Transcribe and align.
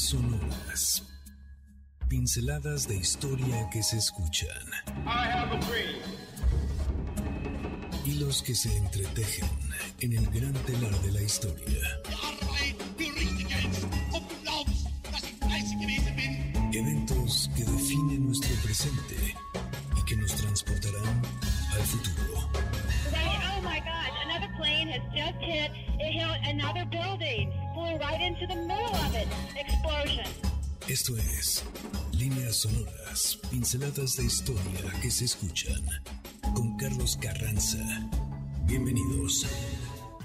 sonoras. 0.00 1.04
Pinceladas 2.08 2.88
de 2.88 2.96
historia 2.96 3.68
que 3.70 3.82
se 3.82 3.98
escuchan. 3.98 4.48
Y 8.04 8.14
los 8.14 8.42
que 8.42 8.54
se 8.54 8.74
entretejen 8.76 9.48
en 10.00 10.12
el 10.14 10.26
gran 10.30 10.54
telar 10.64 10.98
de 11.02 11.12
la 11.12 11.22
historia. 11.22 12.00
Eventos 16.72 17.50
que 17.56 17.64
definen 17.64 18.26
nuestro 18.26 18.54
presente 18.62 19.34
y 19.96 20.04
que 20.04 20.16
nos 20.16 20.34
transportarán 20.36 21.22
al 21.74 21.82
futuro. 21.82 22.50
oh 23.58 23.62
my 23.62 23.80
God, 23.80 24.12
another 24.24 24.48
plane 24.56 24.88
has 24.88 25.02
just 25.12 25.42
hit, 25.42 25.72
it 25.98 26.12
hit 26.12 26.48
another 26.48 26.84
building, 26.86 27.52
flew 27.88 27.98
right 27.98 28.20
into 28.20 28.46
the 28.46 28.54
middle 28.54 28.94
of 29.06 29.14
it. 29.14 29.28
Explosion. 29.56 30.24
Esto 30.88 31.16
es 31.16 31.64
Líneas 32.12 32.56
Sonoras, 32.56 33.38
pinceladas 33.50 34.16
de 34.16 34.24
historia 34.24 34.92
que 35.02 35.10
se 35.10 35.24
escuchan. 35.26 35.82
Con 36.54 36.76
Carlos 36.76 37.18
Carranza. 37.20 37.78
Bienvenidos. 38.66 39.46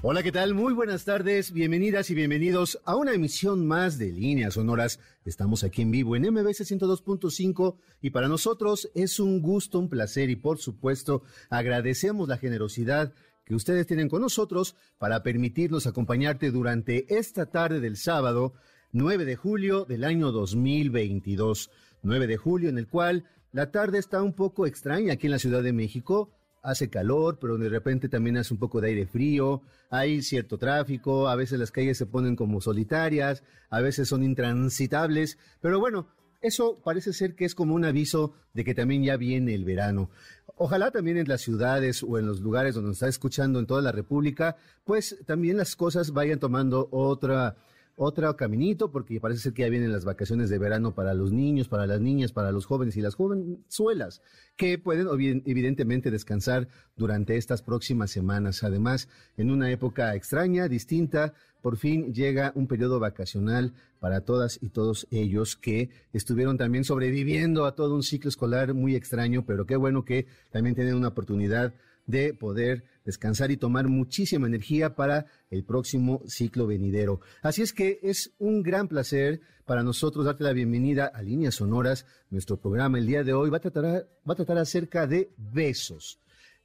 Hola, 0.02 0.22
¿qué 0.22 0.34
tal? 0.34 0.53
Muy 0.53 0.73
buenas 0.73 1.05
tardes, 1.05 1.53
bienvenidas 1.53 2.09
y 2.09 2.16
bienvenidos 2.16 2.80
a 2.84 2.98
una 2.98 3.13
emisión 3.13 3.66
más 3.66 3.98
de 3.98 4.11
Líneas 4.11 4.55
Sonoras. 4.55 5.00
Estamos 5.23 5.64
aquí 5.64 5.81
en 5.81 5.91
vivo 5.91 6.17
en 6.17 6.23
MBC 6.23 6.66
102.5 6.66 7.77
y 8.02 8.09
para 8.09 8.27
nosotros 8.27 8.89
es 8.95 9.22
un 9.22 9.41
gusto, 9.41 9.80
un 9.80 9.88
placer 9.88 10.30
y 10.30 10.36
por 10.36 10.58
supuesto 10.58 11.23
agradecemos 11.50 12.27
la 12.27 12.38
generosidad 12.38 13.14
que 13.45 13.55
ustedes 13.55 13.88
tienen 13.88 14.09
con 14.09 14.21
nosotros 14.21 14.75
para 14.97 15.23
permitirnos 15.23 15.88
acompañarte 15.88 16.52
durante 16.52 17.13
esta 17.15 17.45
tarde 17.47 17.79
del 17.79 17.97
sábado 17.97 18.53
9 18.91 19.25
de 19.25 19.35
julio 19.35 19.85
del 19.85 20.03
año 20.03 20.31
2022. 20.31 21.72
9 22.03 22.27
de 22.27 22.38
julio 22.38 22.69
en 22.69 22.77
el 22.77 22.88
cual 22.88 23.25
la 23.52 23.72
tarde 23.72 24.00
está 24.00 24.22
un 24.22 24.33
poco 24.33 24.66
extraña 24.66 25.13
aquí 25.13 25.27
en 25.27 25.31
la 25.31 25.39
Ciudad 25.39 25.63
de 25.63 25.73
México. 25.73 26.31
Hace 26.61 26.89
calor, 26.89 27.39
pero 27.41 27.58
de 27.58 27.67
repente 27.67 28.08
también 28.08 28.38
hace 28.38 28.53
un 28.53 28.59
poco 28.59 28.80
de 28.80 28.88
aire 28.88 29.05
frío, 29.05 29.61
hay 29.89 30.22
cierto 30.22 30.57
tráfico, 30.57 31.28
a 31.28 31.35
veces 31.35 31.59
las 31.59 31.72
calles 31.72 31.97
se 31.97 32.05
ponen 32.05 32.38
como 32.38 32.61
solitarias, 32.61 33.44
a 33.69 33.81
veces 33.81 34.07
son 34.07 34.23
intransitables, 34.23 35.38
pero 35.59 35.81
bueno, 35.81 36.07
eso 36.44 36.80
parece 36.83 37.13
ser 37.13 37.36
que 37.36 37.45
es 37.45 37.55
como 37.55 37.73
un 37.73 37.86
aviso 37.86 38.33
de 38.53 38.63
que 38.63 38.75
también 38.75 39.03
ya 39.03 39.17
viene 39.17 39.55
el 39.55 39.66
verano. 39.66 40.09
Ojalá 40.55 40.91
también 40.91 41.17
en 41.17 41.27
las 41.27 41.41
ciudades 41.41 42.03
o 42.03 42.19
en 42.19 42.27
los 42.27 42.41
lugares 42.41 42.75
donde 42.75 42.89
nos 42.89 42.97
está 42.97 43.08
escuchando 43.08 43.59
en 43.59 43.66
toda 43.66 43.81
la 43.81 43.91
República, 43.91 44.58
pues 44.83 45.17
también 45.25 45.58
las 45.58 45.75
cosas 45.75 46.11
vayan 46.11 46.39
tomando 46.39 46.89
otra 46.91 47.55
otro 47.95 48.35
caminito, 48.35 48.91
porque 48.91 49.19
parece 49.19 49.41
ser 49.41 49.53
que 49.53 49.61
ya 49.61 49.69
vienen 49.69 49.91
las 49.91 50.05
vacaciones 50.05 50.50
de 50.50 50.58
verano 50.58 50.95
para 50.95 51.13
los 51.13 51.31
niños, 51.31 51.67
para 51.67 51.85
las 51.85 52.02
niñas, 52.02 52.31
para 52.31 52.52
los 52.52 52.66
jóvenes 52.66 52.97
y 52.97 53.02
las 53.02 53.16
jovenzuelas, 53.16 54.22
que 54.55 54.80
pueden 54.80 55.07
evidentemente 55.45 56.09
descansar 56.09 56.67
durante 56.95 57.38
estas 57.38 57.61
próximas 57.61 58.11
semanas. 58.11 58.63
Además, 58.63 59.09
en 59.38 59.52
una 59.52 59.69
época 59.69 60.16
extraña, 60.16 60.67
distinta, 60.67 61.33
por 61.64 61.78
fin 61.78 62.14
llega 62.14 62.52
un 62.56 62.67
periodo 62.67 63.00
vacacional 63.00 63.73
para 64.02 64.25
todas 64.25 64.59
y 64.61 64.67
todos 64.67 65.08
ellos 65.11 65.56
que 65.56 65.89
estuvieron 66.11 66.58
también 66.58 66.83
sobreviviendo 66.83 67.66
a 67.66 67.73
todo 67.73 67.95
un 67.95 68.03
ciclo 68.03 68.28
escolar 68.28 68.73
muy 68.73 68.97
extraño, 68.97 69.45
pero 69.45 69.66
qué 69.66 69.78
bueno 69.78 70.03
que 70.03 70.28
también 70.52 70.75
tienen 70.75 70.95
una 70.95 71.08
oportunidad 71.08 71.73
de 72.06 72.34
poder 72.34 72.84
descansar 73.06 73.50
y 73.50 73.56
tomar 73.56 73.88
muchísima 73.88 74.45
energía 74.45 74.94
para 74.94 75.28
el 75.50 75.64
próximo 75.64 76.22
ciclo 76.28 76.67
venidero. 76.67 77.22
Así 77.41 77.61
es 77.61 77.72
que 77.72 77.97
es 78.03 78.34
un 78.39 78.61
gran 78.61 78.89
placer 78.89 79.39
para 79.64 79.84
nosotros 79.84 80.25
darte 80.25 80.44
la 80.44 80.52
bienvenida 80.52 81.06
a 81.06 81.22
Líneas 81.22 81.56
Sonoras. 81.56 82.06
Nuestro 82.30 82.58
programa 82.58 82.97
el 82.97 83.08
día 83.08 83.23
de 83.23 83.34
hoy 83.34 83.50
va 83.50 83.58
a 83.58 83.61
tratar, 83.61 84.09
va 84.30 84.34
a 84.34 84.36
tratar 84.36 84.58
acerca 84.58 85.07
de 85.07 85.31
besos. 85.38 86.19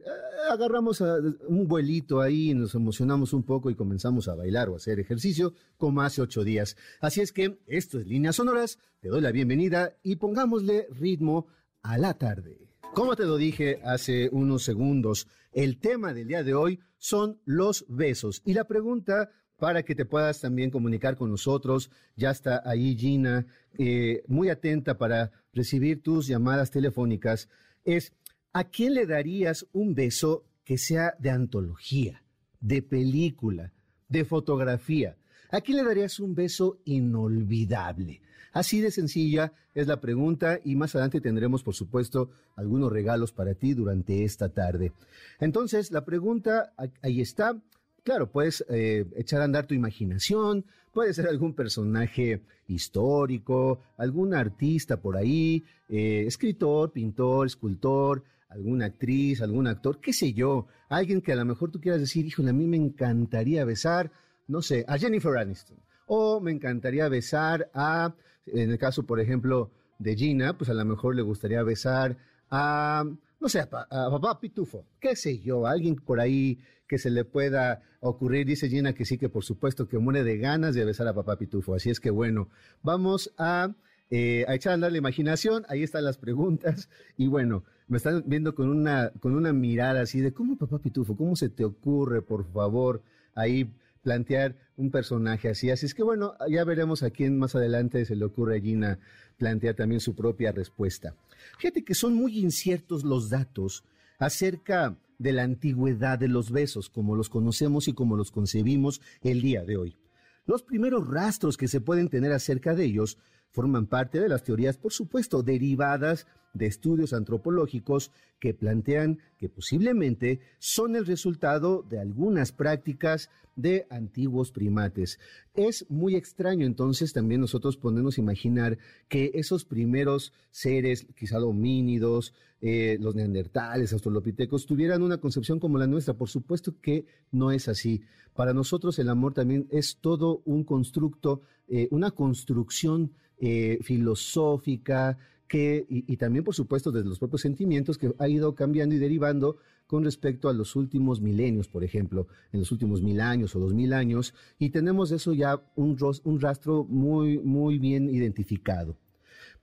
agarramos 0.49 1.01
un 1.01 1.67
vuelito 1.67 2.21
ahí, 2.21 2.53
nos 2.53 2.75
emocionamos 2.75 3.33
un 3.33 3.43
poco 3.43 3.69
y 3.69 3.75
comenzamos 3.75 4.27
a 4.27 4.35
bailar 4.35 4.69
o 4.69 4.73
a 4.73 4.77
hacer 4.77 4.99
ejercicio 4.99 5.53
como 5.77 6.01
hace 6.01 6.21
ocho 6.21 6.43
días. 6.43 6.75
Así 6.99 7.21
es 7.21 7.31
que 7.31 7.59
esto 7.67 7.99
es 7.99 8.07
Líneas 8.07 8.35
Sonoras, 8.35 8.79
te 8.99 9.09
doy 9.09 9.21
la 9.21 9.31
bienvenida 9.31 9.97
y 10.03 10.17
pongámosle 10.17 10.87
ritmo 10.91 11.47
a 11.81 11.97
la 11.97 12.13
tarde. 12.15 12.67
Como 12.93 13.15
te 13.15 13.25
lo 13.25 13.37
dije 13.37 13.79
hace 13.83 14.29
unos 14.31 14.63
segundos, 14.63 15.27
el 15.53 15.79
tema 15.79 16.13
del 16.13 16.27
día 16.27 16.43
de 16.43 16.53
hoy 16.53 16.79
son 16.97 17.39
los 17.45 17.85
besos 17.87 18.41
y 18.45 18.53
la 18.53 18.65
pregunta 18.65 19.31
para 19.61 19.83
que 19.83 19.93
te 19.93 20.05
puedas 20.05 20.41
también 20.41 20.71
comunicar 20.71 21.15
con 21.15 21.29
nosotros. 21.29 21.91
Ya 22.15 22.31
está 22.31 22.63
ahí 22.65 22.97
Gina, 22.97 23.45
eh, 23.77 24.23
muy 24.27 24.49
atenta 24.49 24.97
para 24.97 25.31
recibir 25.53 26.01
tus 26.01 26.25
llamadas 26.25 26.71
telefónicas. 26.71 27.47
Es, 27.85 28.11
¿a 28.53 28.65
quién 28.65 28.93
le 28.93 29.05
darías 29.05 29.65
un 29.73 29.95
beso 29.95 30.43
que 30.63 30.77
sea 30.77 31.15
de 31.19 31.29
antología, 31.29 32.23
de 32.59 32.81
película, 32.81 33.71
de 34.09 34.25
fotografía? 34.25 35.17
¿A 35.51 35.61
quién 35.61 35.77
le 35.77 35.83
darías 35.83 36.19
un 36.19 36.33
beso 36.35 36.79
inolvidable? 36.85 38.21
Así 38.53 38.81
de 38.81 38.91
sencilla 38.91 39.53
es 39.73 39.87
la 39.87 40.01
pregunta 40.01 40.59
y 40.63 40.75
más 40.75 40.93
adelante 40.95 41.21
tendremos, 41.21 41.63
por 41.63 41.73
supuesto, 41.73 42.31
algunos 42.55 42.91
regalos 42.91 43.31
para 43.31 43.53
ti 43.53 43.73
durante 43.73 44.23
esta 44.23 44.49
tarde. 44.49 44.91
Entonces, 45.39 45.91
la 45.91 46.03
pregunta 46.03 46.73
ahí 47.01 47.21
está. 47.21 47.57
Claro, 48.03 48.31
puedes 48.31 48.65
eh, 48.69 49.05
echar 49.15 49.41
a 49.41 49.45
andar 49.45 49.67
tu 49.67 49.75
imaginación, 49.75 50.65
puede 50.91 51.13
ser 51.13 51.27
algún 51.27 51.53
personaje 51.53 52.41
histórico, 52.67 53.79
algún 53.97 54.33
artista 54.33 54.99
por 54.99 55.17
ahí, 55.17 55.63
eh, 55.87 56.23
escritor, 56.25 56.91
pintor, 56.91 57.45
escultor, 57.45 58.23
alguna 58.51 58.85
actriz, 58.85 59.41
algún 59.41 59.67
actor, 59.67 59.99
qué 60.01 60.13
sé 60.13 60.33
yo, 60.33 60.67
alguien 60.89 61.21
que 61.21 61.31
a 61.31 61.35
lo 61.35 61.45
mejor 61.45 61.71
tú 61.71 61.79
quieras 61.79 62.01
decir, 62.01 62.25
híjole, 62.25 62.49
a 62.49 62.53
mí 62.53 62.67
me 62.67 62.77
encantaría 62.77 63.63
besar, 63.63 64.11
no 64.47 64.61
sé, 64.61 64.83
a 64.87 64.97
Jennifer 64.97 65.37
Aniston, 65.37 65.77
o 66.05 66.41
me 66.41 66.51
encantaría 66.51 67.07
besar 67.07 67.71
a, 67.73 68.13
en 68.45 68.71
el 68.71 68.77
caso, 68.77 69.03
por 69.03 69.21
ejemplo, 69.21 69.71
de 69.99 70.15
Gina, 70.15 70.57
pues 70.57 70.69
a 70.69 70.73
lo 70.73 70.83
mejor 70.83 71.15
le 71.15 71.21
gustaría 71.21 71.63
besar 71.63 72.17
a, 72.49 73.05
no 73.39 73.49
sé, 73.49 73.59
a, 73.59 73.69
papá 73.69 74.39
Pitufo, 74.41 74.85
qué 74.99 75.15
sé 75.15 75.39
yo, 75.39 75.65
alguien 75.65 75.95
por 75.95 76.19
ahí 76.19 76.59
que 76.89 76.97
se 76.97 77.09
le 77.09 77.23
pueda 77.23 77.81
ocurrir, 78.01 78.45
dice 78.45 78.67
Gina 78.67 78.93
que 78.93 79.05
sí, 79.05 79.17
que 79.17 79.29
por 79.29 79.45
supuesto 79.45 79.87
que 79.87 79.97
muere 79.97 80.25
de 80.25 80.37
ganas 80.37 80.75
de 80.75 80.83
besar 80.83 81.07
a 81.07 81.13
papá 81.13 81.37
Pitufo, 81.37 81.73
así 81.73 81.89
es 81.89 82.01
que 82.01 82.09
bueno, 82.09 82.49
vamos 82.83 83.33
a 83.37 83.73
eh, 84.13 84.43
a 84.49 84.55
echar 84.55 84.73
a 84.73 84.89
la 84.89 84.97
imaginación, 84.97 85.63
ahí 85.69 85.83
están 85.83 86.03
las 86.03 86.17
preguntas, 86.17 86.89
y 87.15 87.27
bueno, 87.27 87.63
me 87.91 87.97
están 87.97 88.23
viendo 88.25 88.55
con 88.55 88.69
una, 88.69 89.11
con 89.19 89.35
una 89.35 89.51
mirada 89.51 89.99
así 89.99 90.21
de, 90.21 90.31
¿cómo 90.31 90.57
papá 90.57 90.79
Pitufo? 90.79 91.17
¿Cómo 91.17 91.35
se 91.35 91.49
te 91.49 91.65
ocurre, 91.65 92.21
por 92.21 92.49
favor, 92.49 93.03
ahí 93.35 93.69
plantear 94.01 94.55
un 94.77 94.91
personaje 94.91 95.49
así? 95.49 95.69
Así 95.69 95.87
es 95.87 95.93
que 95.93 96.01
bueno, 96.01 96.35
ya 96.49 96.63
veremos 96.63 97.03
a 97.03 97.09
quién 97.09 97.37
más 97.37 97.53
adelante 97.53 98.05
se 98.05 98.15
le 98.15 98.23
ocurre 98.23 98.57
a 98.57 98.61
Gina 98.61 98.97
plantear 99.37 99.75
también 99.75 99.99
su 99.99 100.15
propia 100.15 100.53
respuesta. 100.53 101.15
Fíjate 101.59 101.83
que 101.83 101.93
son 101.93 102.13
muy 102.13 102.39
inciertos 102.39 103.03
los 103.03 103.29
datos 103.29 103.83
acerca 104.19 104.95
de 105.19 105.33
la 105.33 105.43
antigüedad 105.43 106.17
de 106.17 106.29
los 106.29 106.49
besos, 106.49 106.87
como 106.89 107.17
los 107.17 107.27
conocemos 107.27 107.89
y 107.89 107.93
como 107.93 108.15
los 108.15 108.31
concebimos 108.31 109.01
el 109.21 109.41
día 109.41 109.65
de 109.65 109.75
hoy. 109.75 109.97
Los 110.45 110.63
primeros 110.63 111.09
rastros 111.09 111.57
que 111.57 111.67
se 111.67 111.81
pueden 111.81 112.07
tener 112.07 112.31
acerca 112.31 112.73
de 112.73 112.85
ellos 112.85 113.17
forman 113.51 113.87
parte 113.87 114.19
de 114.19 114.29
las 114.29 114.43
teorías, 114.43 114.77
por 114.77 114.93
supuesto, 114.93 115.43
derivadas 115.43 116.27
de 116.53 116.65
estudios 116.65 117.13
antropológicos 117.13 118.11
que 118.39 118.53
plantean 118.53 119.19
que 119.37 119.49
posiblemente 119.49 120.39
son 120.59 120.95
el 120.95 121.05
resultado 121.05 121.83
de 121.83 121.99
algunas 121.99 122.51
prácticas 122.51 123.29
de 123.55 123.85
antiguos 123.89 124.51
primates. 124.51 125.19
Es 125.53 125.85
muy 125.89 126.15
extraño 126.15 126.65
entonces 126.65 127.13
también 127.13 127.41
nosotros 127.41 127.77
ponernos 127.77 128.17
a 128.17 128.21
imaginar 128.21 128.77
que 129.07 129.31
esos 129.33 129.65
primeros 129.65 130.33
seres, 130.49 131.05
quizá 131.15 131.39
homínidos, 131.39 132.33
eh, 132.61 132.97
los 132.99 133.15
neandertales, 133.15 133.91
australopitecos, 133.93 134.65
tuvieran 134.65 135.01
una 135.01 135.17
concepción 135.17 135.59
como 135.59 135.77
la 135.77 135.87
nuestra. 135.87 136.13
Por 136.13 136.29
supuesto 136.29 136.75
que 136.81 137.05
no 137.31 137.51
es 137.51 137.67
así. 137.67 138.01
Para 138.35 138.53
nosotros 138.53 138.97
el 138.99 139.09
amor 139.09 139.33
también 139.33 139.67
es 139.71 139.97
todo 139.99 140.41
un 140.45 140.63
constructo, 140.63 141.41
eh, 141.67 141.87
una 141.91 142.11
construcción 142.11 143.11
eh, 143.41 143.79
filosófica, 143.81 145.17
que, 145.47 145.85
y, 145.89 146.15
también, 146.15 146.45
por 146.45 146.55
supuesto, 146.55 146.91
desde 146.91 147.09
los 147.09 147.19
propios 147.19 147.41
sentimientos 147.41 147.97
que 147.97 148.13
ha 148.19 148.29
ido 148.29 148.55
cambiando 148.55 148.95
y 148.95 148.99
derivando 148.99 149.57
con 149.85 150.05
respecto 150.05 150.47
a 150.47 150.53
los 150.53 150.77
últimos 150.77 151.19
milenios, 151.19 151.67
por 151.67 151.83
ejemplo, 151.83 152.27
en 152.53 152.59
los 152.61 152.71
últimos 152.71 153.01
mil 153.01 153.19
años 153.19 153.53
o 153.53 153.59
dos 153.59 153.73
mil 153.73 153.91
años, 153.91 154.33
y 154.57 154.69
tenemos 154.69 155.11
eso 155.11 155.33
ya 155.33 155.61
un, 155.75 155.97
un 156.23 156.39
rastro 156.39 156.85
muy, 156.85 157.39
muy 157.39 157.79
bien 157.79 158.09
identificado. 158.09 158.95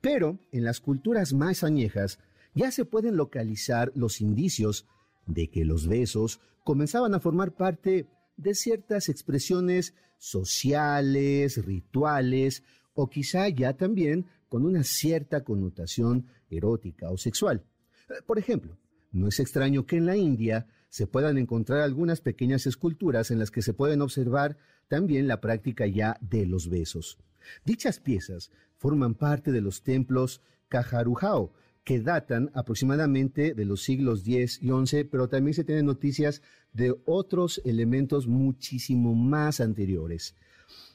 Pero 0.02 0.38
en 0.52 0.64
las 0.64 0.80
culturas 0.80 1.32
más 1.32 1.64
añejas 1.64 2.18
ya 2.54 2.70
se 2.70 2.84
pueden 2.84 3.16
localizar 3.16 3.90
los 3.94 4.20
indicios 4.20 4.86
de 5.26 5.48
que 5.48 5.64
los 5.64 5.86
besos 5.86 6.40
comenzaban 6.64 7.14
a 7.14 7.20
formar 7.20 7.52
parte 7.54 8.08
de 8.36 8.54
ciertas 8.54 9.08
expresiones 9.08 9.94
sociales, 10.18 11.64
rituales, 11.64 12.62
o 13.00 13.08
quizá 13.08 13.48
ya 13.48 13.74
también 13.74 14.26
con 14.48 14.66
una 14.66 14.82
cierta 14.82 15.44
connotación 15.44 16.26
erótica 16.50 17.10
o 17.10 17.16
sexual. 17.16 17.62
Eh, 18.08 18.14
por 18.26 18.40
ejemplo, 18.40 18.76
no 19.12 19.28
es 19.28 19.38
extraño 19.38 19.86
que 19.86 19.98
en 19.98 20.06
la 20.06 20.16
India 20.16 20.66
se 20.88 21.06
puedan 21.06 21.38
encontrar 21.38 21.80
algunas 21.80 22.20
pequeñas 22.20 22.66
esculturas 22.66 23.30
en 23.30 23.38
las 23.38 23.52
que 23.52 23.62
se 23.62 23.72
pueden 23.72 24.02
observar 24.02 24.58
también 24.88 25.28
la 25.28 25.40
práctica 25.40 25.86
ya 25.86 26.18
de 26.20 26.44
los 26.44 26.68
besos. 26.68 27.18
Dichas 27.64 28.00
piezas 28.00 28.50
forman 28.78 29.14
parte 29.14 29.52
de 29.52 29.60
los 29.60 29.84
templos 29.84 30.42
Kajarujao, 30.68 31.52
que 31.84 32.00
datan 32.00 32.50
aproximadamente 32.52 33.54
de 33.54 33.64
los 33.64 33.84
siglos 33.84 34.24
X 34.26 34.58
y 34.60 34.70
XI, 34.70 35.04
pero 35.04 35.28
también 35.28 35.54
se 35.54 35.62
tienen 35.62 35.86
noticias 35.86 36.42
de 36.72 36.96
otros 37.04 37.62
elementos 37.64 38.26
muchísimo 38.26 39.14
más 39.14 39.60
anteriores. 39.60 40.34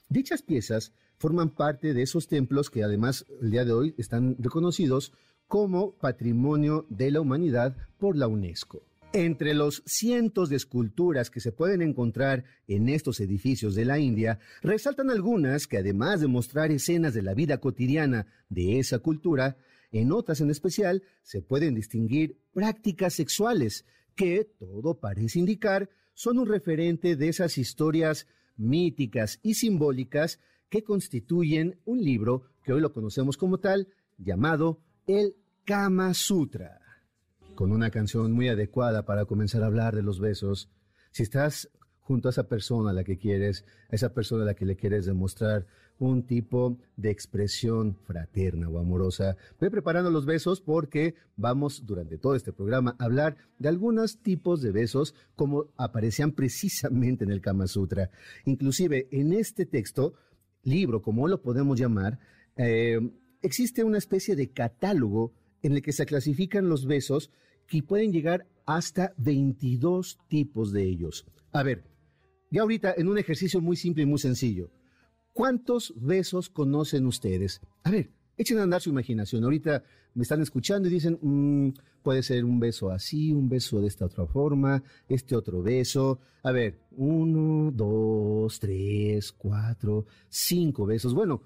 Dichas 0.10 0.42
piezas 0.42 0.92
forman 1.24 1.52
parte 1.52 1.94
de 1.94 2.02
esos 2.02 2.28
templos 2.28 2.70
que 2.70 2.84
además 2.84 3.26
el 3.42 3.52
día 3.52 3.64
de 3.64 3.72
hoy 3.72 3.96
están 3.98 4.36
reconocidos 4.40 5.14
como 5.48 5.94
Patrimonio 5.94 6.86
de 6.90 7.12
la 7.12 7.22
Humanidad 7.22 7.78
por 7.98 8.18
la 8.18 8.28
UNESCO. 8.28 8.84
Entre 9.14 9.54
los 9.54 9.84
cientos 9.86 10.50
de 10.50 10.58
esculturas 10.58 11.30
que 11.30 11.40
se 11.40 11.54
pueden 11.54 11.82
encontrar 11.82 12.44
en 12.68 12.90
estos 12.90 13.22
edificios 13.22 13.74
de 13.74 13.86
la 13.86 14.00
India, 14.00 14.40
resaltan 14.62 15.10
algunas 15.10 15.66
que 15.66 15.78
además 15.78 16.20
de 16.20 16.28
mostrar 16.28 16.72
escenas 16.72 17.14
de 17.14 17.22
la 17.22 17.34
vida 17.34 17.60
cotidiana 17.60 18.28
de 18.50 18.80
esa 18.80 19.00
cultura, 19.00 19.56
en 19.94 20.12
otras 20.12 20.42
en 20.42 20.50
especial 20.50 21.04
se 21.22 21.42
pueden 21.42 21.74
distinguir 21.74 22.38
prácticas 22.52 23.14
sexuales 23.14 23.86
que, 24.14 24.44
todo 24.60 25.00
parece 25.00 25.40
indicar, 25.40 25.90
son 26.16 26.38
un 26.38 26.48
referente 26.48 27.16
de 27.16 27.30
esas 27.30 27.58
historias 27.58 28.28
míticas 28.58 29.40
y 29.42 29.54
simbólicas 29.54 30.42
que 30.74 30.84
constituyen 30.84 31.80
un 31.86 32.04
libro 32.04 32.46
que 32.64 32.74
hoy 32.74 32.82
lo 32.82 32.92
conocemos 32.94 33.38
como 33.38 33.60
tal, 33.60 33.90
llamado 34.18 34.80
el 35.06 35.36
Kama 35.66 36.16
Sutra, 36.16 36.82
con 37.54 37.72
una 37.72 37.92
canción 37.92 38.32
muy 38.32 38.48
adecuada 38.48 39.06
para 39.06 39.26
comenzar 39.26 39.62
a 39.62 39.68
hablar 39.68 39.96
de 39.96 40.02
los 40.02 40.20
besos. 40.20 40.72
Si 41.12 41.22
estás 41.22 41.70
junto 42.00 42.28
a 42.28 42.32
esa 42.32 42.48
persona 42.48 42.90
a 42.90 42.94
la 42.94 43.04
que 43.04 43.20
quieres, 43.20 43.66
a 43.92 43.96
esa 43.96 44.16
persona 44.16 44.42
a 44.42 44.46
la 44.48 44.56
que 44.56 44.66
le 44.66 44.76
quieres 44.76 45.06
demostrar 45.06 45.68
un 46.00 46.26
tipo 46.26 46.80
de 46.98 47.12
expresión 47.12 47.96
fraterna 47.96 48.68
o 48.68 48.80
amorosa. 48.80 49.38
Ve 49.62 49.70
preparando 49.70 50.10
los 50.10 50.26
besos 50.26 50.60
porque 50.60 51.14
vamos 51.36 51.86
durante 51.86 52.18
todo 52.18 52.34
este 52.34 52.52
programa 52.52 52.96
a 52.98 53.06
hablar 53.06 53.38
de 53.60 53.70
algunos 53.70 54.24
tipos 54.24 54.64
de 54.64 54.72
besos 54.72 55.14
como 55.36 55.68
aparecían 55.78 56.32
precisamente 56.32 57.26
en 57.26 57.32
el 57.32 57.42
Kama 57.42 57.68
Sutra. 57.68 58.10
Inclusive 58.46 59.08
en 59.12 59.34
este 59.34 59.68
texto 59.68 60.16
libro, 60.64 61.02
como 61.02 61.28
lo 61.28 61.42
podemos 61.42 61.80
llamar, 61.80 62.20
eh, 62.58 63.00
existe 63.42 63.84
una 63.84 63.98
especie 63.98 64.36
de 64.36 64.52
catálogo 64.52 65.34
en 65.62 65.74
el 65.74 65.82
que 65.82 65.94
se 65.94 66.06
clasifican 66.06 66.70
los 66.70 66.86
besos 66.86 67.32
que 67.68 67.84
pueden 67.84 68.12
llegar 68.12 68.48
hasta 68.66 69.14
22 69.18 70.20
tipos 70.28 70.72
de 70.72 70.84
ellos. 70.84 71.26
A 71.52 71.64
ver, 71.64 71.84
ya 72.52 72.62
ahorita 72.62 72.94
en 72.98 73.08
un 73.08 73.18
ejercicio 73.18 73.62
muy 73.62 73.76
simple 73.76 74.04
y 74.04 74.06
muy 74.06 74.20
sencillo, 74.20 74.72
¿cuántos 75.32 75.94
besos 75.96 76.50
conocen 76.50 77.06
ustedes? 77.06 77.62
A 77.84 77.92
ver, 77.92 78.12
echen 78.38 78.60
a 78.60 78.64
andar 78.64 78.82
su 78.82 78.90
imaginación. 78.90 79.44
Ahorita 79.44 79.84
me 80.14 80.24
están 80.24 80.42
escuchando 80.42 80.88
y 80.88 80.92
dicen, 80.92 81.18
mm, 81.22 81.74
puede 82.02 82.24
ser 82.24 82.46
un 82.46 82.60
beso 82.60 82.92
así, 82.92 83.32
un 83.32 83.50
beso 83.50 83.82
de 83.82 83.88
esta 83.88 84.06
otra 84.06 84.26
forma, 84.28 84.84
este 85.08 85.36
otro 85.36 85.62
beso. 85.62 86.20
A 86.44 86.52
ver, 86.52 86.80
uno, 86.92 87.72
dos, 87.72 88.60
tres, 88.60 89.32
cuatro, 89.32 90.06
cinco 90.30 90.86
besos. 90.86 91.14
Bueno, 91.14 91.42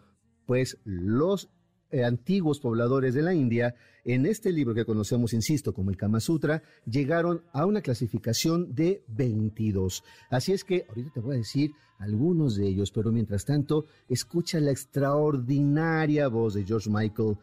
pues 0.45 0.80
los 0.84 1.50
eh, 1.92 2.04
antiguos 2.04 2.60
pobladores 2.60 3.13
de 3.13 3.22
la 3.22 3.34
India, 3.34 3.75
en 4.04 4.25
este 4.25 4.51
libro 4.51 4.74
que 4.74 4.86
conocemos, 4.86 5.34
insisto, 5.34 5.74
como 5.74 5.89
el 5.89 5.98
Kama 5.98 6.19
Sutra, 6.19 6.63
llegaron 6.86 7.44
a 7.51 7.66
una 7.66 7.81
clasificación 7.81 8.74
de 8.74 9.04
22. 9.07 10.04
Así 10.30 10.54
es 10.54 10.63
que 10.63 10.86
ahorita 10.88 11.12
te 11.13 11.19
voy 11.19 11.36
a 11.36 11.39
decir 11.39 11.72
algunos 12.00 12.56
de 12.56 12.68
ellos, 12.68 12.92
pero 12.92 13.12
mientras 13.12 13.45
tanto, 13.45 13.86
escucha 14.07 14.60
la 14.60 14.72
extraordinaria 14.72 16.28
voz 16.28 16.54
de 16.54 16.63
George 16.63 16.89
Michael 16.89 17.38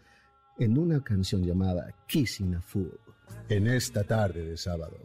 en 0.59 0.79
una 0.79 1.03
canción 1.03 1.43
llamada 1.43 1.95
Kissing 2.07 2.55
a 2.55 2.61
Fool. 2.61 2.99
En 3.49 3.67
esta 3.67 4.05
tarde 4.05 4.45
de 4.45 4.57
sábado, 4.57 4.97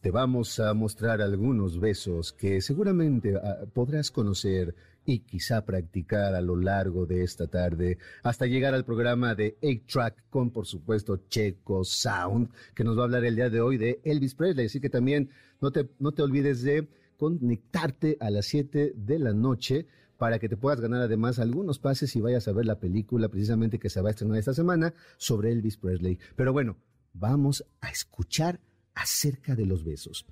te 0.00 0.10
vamos 0.10 0.60
a 0.60 0.74
mostrar 0.74 1.22
algunos 1.22 1.80
besos 1.80 2.32
que 2.32 2.60
seguramente 2.60 3.36
ah, 3.36 3.64
podrás 3.72 4.10
conocer 4.10 4.74
y 5.04 5.20
quizá 5.20 5.64
practicar 5.64 6.34
a 6.34 6.40
lo 6.40 6.56
largo 6.56 7.06
de 7.06 7.22
esta 7.22 7.46
tarde 7.46 7.98
hasta 8.22 8.46
llegar 8.46 8.74
al 8.74 8.84
programa 8.84 9.34
de 9.34 9.58
8-Track 9.60 10.28
con, 10.30 10.50
por 10.50 10.66
supuesto, 10.66 11.16
Checo 11.28 11.84
Sound, 11.84 12.50
que 12.74 12.84
nos 12.84 12.96
va 12.96 13.02
a 13.02 13.04
hablar 13.04 13.24
el 13.24 13.36
día 13.36 13.50
de 13.50 13.60
hoy 13.60 13.76
de 13.76 14.00
Elvis 14.04 14.34
Presley. 14.34 14.66
Así 14.66 14.80
que 14.80 14.90
también 14.90 15.30
no 15.60 15.70
te, 15.70 15.88
no 15.98 16.12
te 16.12 16.22
olvides 16.22 16.62
de 16.62 16.88
conectarte 17.16 18.16
a 18.20 18.30
las 18.30 18.46
7 18.46 18.94
de 18.96 19.18
la 19.18 19.32
noche 19.32 19.86
para 20.16 20.38
que 20.38 20.48
te 20.48 20.56
puedas 20.56 20.80
ganar 20.80 21.02
además 21.02 21.38
algunos 21.38 21.78
pases 21.78 22.14
y 22.16 22.20
vayas 22.20 22.48
a 22.48 22.52
ver 22.52 22.66
la 22.66 22.78
película 22.78 23.28
precisamente 23.28 23.78
que 23.78 23.90
se 23.90 24.00
va 24.00 24.08
a 24.08 24.10
estrenar 24.10 24.38
esta 24.38 24.54
semana 24.54 24.94
sobre 25.16 25.50
Elvis 25.50 25.76
Presley. 25.76 26.18
Pero 26.36 26.52
bueno, 26.52 26.76
vamos 27.12 27.64
a 27.80 27.90
escuchar 27.90 28.60
acerca 28.94 29.54
de 29.54 29.66
los 29.66 29.84
besos. 29.84 30.26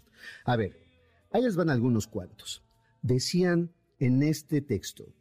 A 0.45 0.57
ver, 0.57 0.77
ahí 1.31 1.43
les 1.43 1.57
van 1.57 1.71
algunos 1.71 2.07
cuantos. 2.07 2.63
Decían 3.03 3.73
en 4.03 4.25
este 4.25 4.61
texto, 4.63 5.15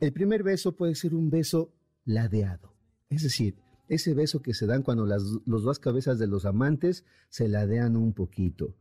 el 0.00 0.12
primer 0.12 0.42
beso 0.42 0.74
puede 0.74 0.96
ser 0.96 1.14
un 1.14 1.30
beso 1.30 1.72
ladeado, 2.04 2.74
es 3.08 3.22
decir, 3.22 3.54
ese 3.88 4.12
beso 4.12 4.42
que 4.42 4.54
se 4.54 4.66
dan 4.66 4.82
cuando 4.82 5.06
las 5.06 5.22
dos 5.46 5.78
cabezas 5.78 6.18
de 6.18 6.26
los 6.26 6.44
amantes 6.44 7.04
se 7.28 7.46
ladean 7.46 7.96
un 7.96 8.12
poquito. 8.12 8.74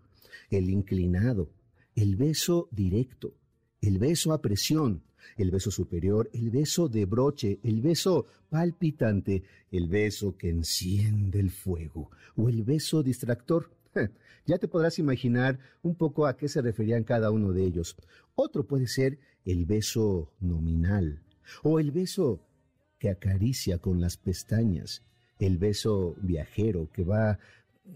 El 0.49 0.71
inclinado, 0.71 1.51
el 1.95 2.15
beso 2.15 2.67
directo, 2.71 3.35
el 3.79 3.99
beso 3.99 4.33
a 4.33 4.41
presión, 4.41 5.03
el 5.37 5.51
beso 5.51 5.69
superior, 5.69 6.31
el 6.33 6.49
beso 6.49 6.89
de 6.89 7.05
broche, 7.05 7.59
el 7.61 7.81
beso 7.81 8.25
palpitante, 8.49 9.43
el 9.71 9.87
beso 9.87 10.35
que 10.35 10.49
enciende 10.49 11.39
el 11.39 11.51
fuego 11.51 12.09
o 12.35 12.49
el 12.49 12.63
beso 12.63 13.03
distractor. 13.03 13.69
Ya 14.47 14.57
te 14.57 14.69
podrás 14.69 14.97
imaginar 14.97 15.59
un 15.81 15.95
poco 15.95 16.25
a 16.25 16.37
qué 16.37 16.47
se 16.47 16.61
referían 16.61 17.03
cada 17.03 17.31
uno 17.31 17.51
de 17.51 17.65
ellos. 17.65 17.97
Otro 18.39 18.67
puede 18.67 18.85
ser 18.85 19.17
el 19.45 19.65
beso 19.65 20.31
nominal 20.39 21.23
o 21.63 21.79
el 21.79 21.89
beso 21.89 22.39
que 22.99 23.09
acaricia 23.09 23.79
con 23.79 23.99
las 23.99 24.17
pestañas, 24.17 25.03
el 25.39 25.57
beso 25.57 26.15
viajero 26.21 26.87
que 26.93 27.03
va 27.03 27.39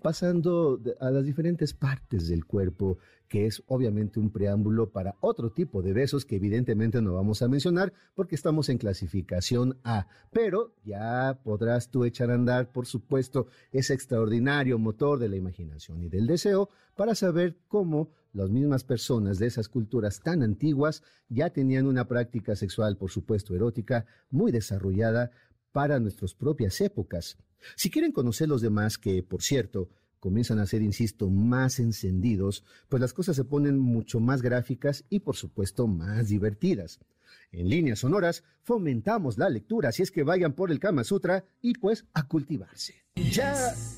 pasando 0.02 0.82
a 1.00 1.12
las 1.12 1.26
diferentes 1.26 1.76
partes 1.76 2.28
del 2.28 2.46
cuerpo, 2.46 2.98
que 3.28 3.46
es 3.46 3.62
obviamente 3.68 4.20
un 4.20 4.32
preámbulo 4.32 4.90
para 4.90 5.14
otro 5.22 5.52
tipo 5.52 5.84
de 5.84 5.94
besos 5.94 6.26
que 6.26 6.38
evidentemente 6.38 7.04
no 7.04 7.14
vamos 7.14 7.44
a 7.44 7.48
mencionar 7.48 7.94
porque 8.16 8.34
estamos 8.34 8.70
en 8.70 8.80
clasificación 8.80 9.78
A. 9.84 10.08
Pero 10.32 10.74
ya 10.84 11.40
podrás 11.44 11.92
tú 11.92 12.04
echar 12.04 12.32
a 12.32 12.34
andar, 12.34 12.72
por 12.72 12.88
supuesto, 12.88 13.46
ese 13.72 13.94
extraordinario 13.94 14.80
motor 14.80 15.20
de 15.20 15.30
la 15.30 15.36
imaginación 15.36 16.02
y 16.02 16.10
del 16.10 16.26
deseo 16.26 16.72
para 16.96 17.14
saber 17.14 17.60
cómo 17.68 18.10
las 18.34 18.50
mismas 18.50 18.84
personas 18.84 19.40
de 19.40 19.48
esas 19.48 19.68
culturas 19.68 20.22
tan 20.22 20.44
antiguas 20.44 21.04
ya 21.30 21.50
tenían 21.50 21.86
una 21.86 22.08
práctica 22.08 22.56
sexual, 22.56 22.98
por 22.98 23.12
supuesto, 23.12 23.56
erótica, 23.56 24.06
muy 24.30 24.52
desarrollada 24.52 25.32
para 25.72 26.00
nuestras 26.00 26.34
propias 26.34 26.80
épocas. 26.82 27.38
Si 27.76 27.90
quieren 27.90 28.12
conocer 28.12 28.50
los 28.50 28.62
demás, 28.62 28.98
que 28.98 29.24
por 29.24 29.42
cierto, 29.42 29.90
comienzan 30.20 30.60
a 30.60 30.66
ser, 30.66 30.82
insisto, 30.82 31.30
más 31.30 31.80
encendidos, 31.80 32.64
pues 32.90 33.02
las 33.02 33.14
cosas 33.14 33.36
se 33.36 33.44
ponen 33.44 33.80
mucho 33.80 34.20
más 34.20 34.42
gráficas 34.42 35.04
y 35.10 35.20
por 35.20 35.36
supuesto 35.36 35.88
más 35.88 36.30
divertidas. 36.30 37.00
En 37.52 37.70
líneas 37.70 38.00
sonoras 38.00 38.44
fomentamos 38.62 39.38
la 39.38 39.50
lectura, 39.50 39.90
así 39.90 40.04
es 40.04 40.12
que 40.12 40.24
vayan 40.24 40.54
por 40.54 40.72
el 40.72 40.80
Kama 40.80 41.04
Sutra 41.04 41.44
y 41.62 41.74
pues 41.74 42.06
a 42.14 42.28
cultivarse. 42.28 42.96
Ya, 43.16 43.56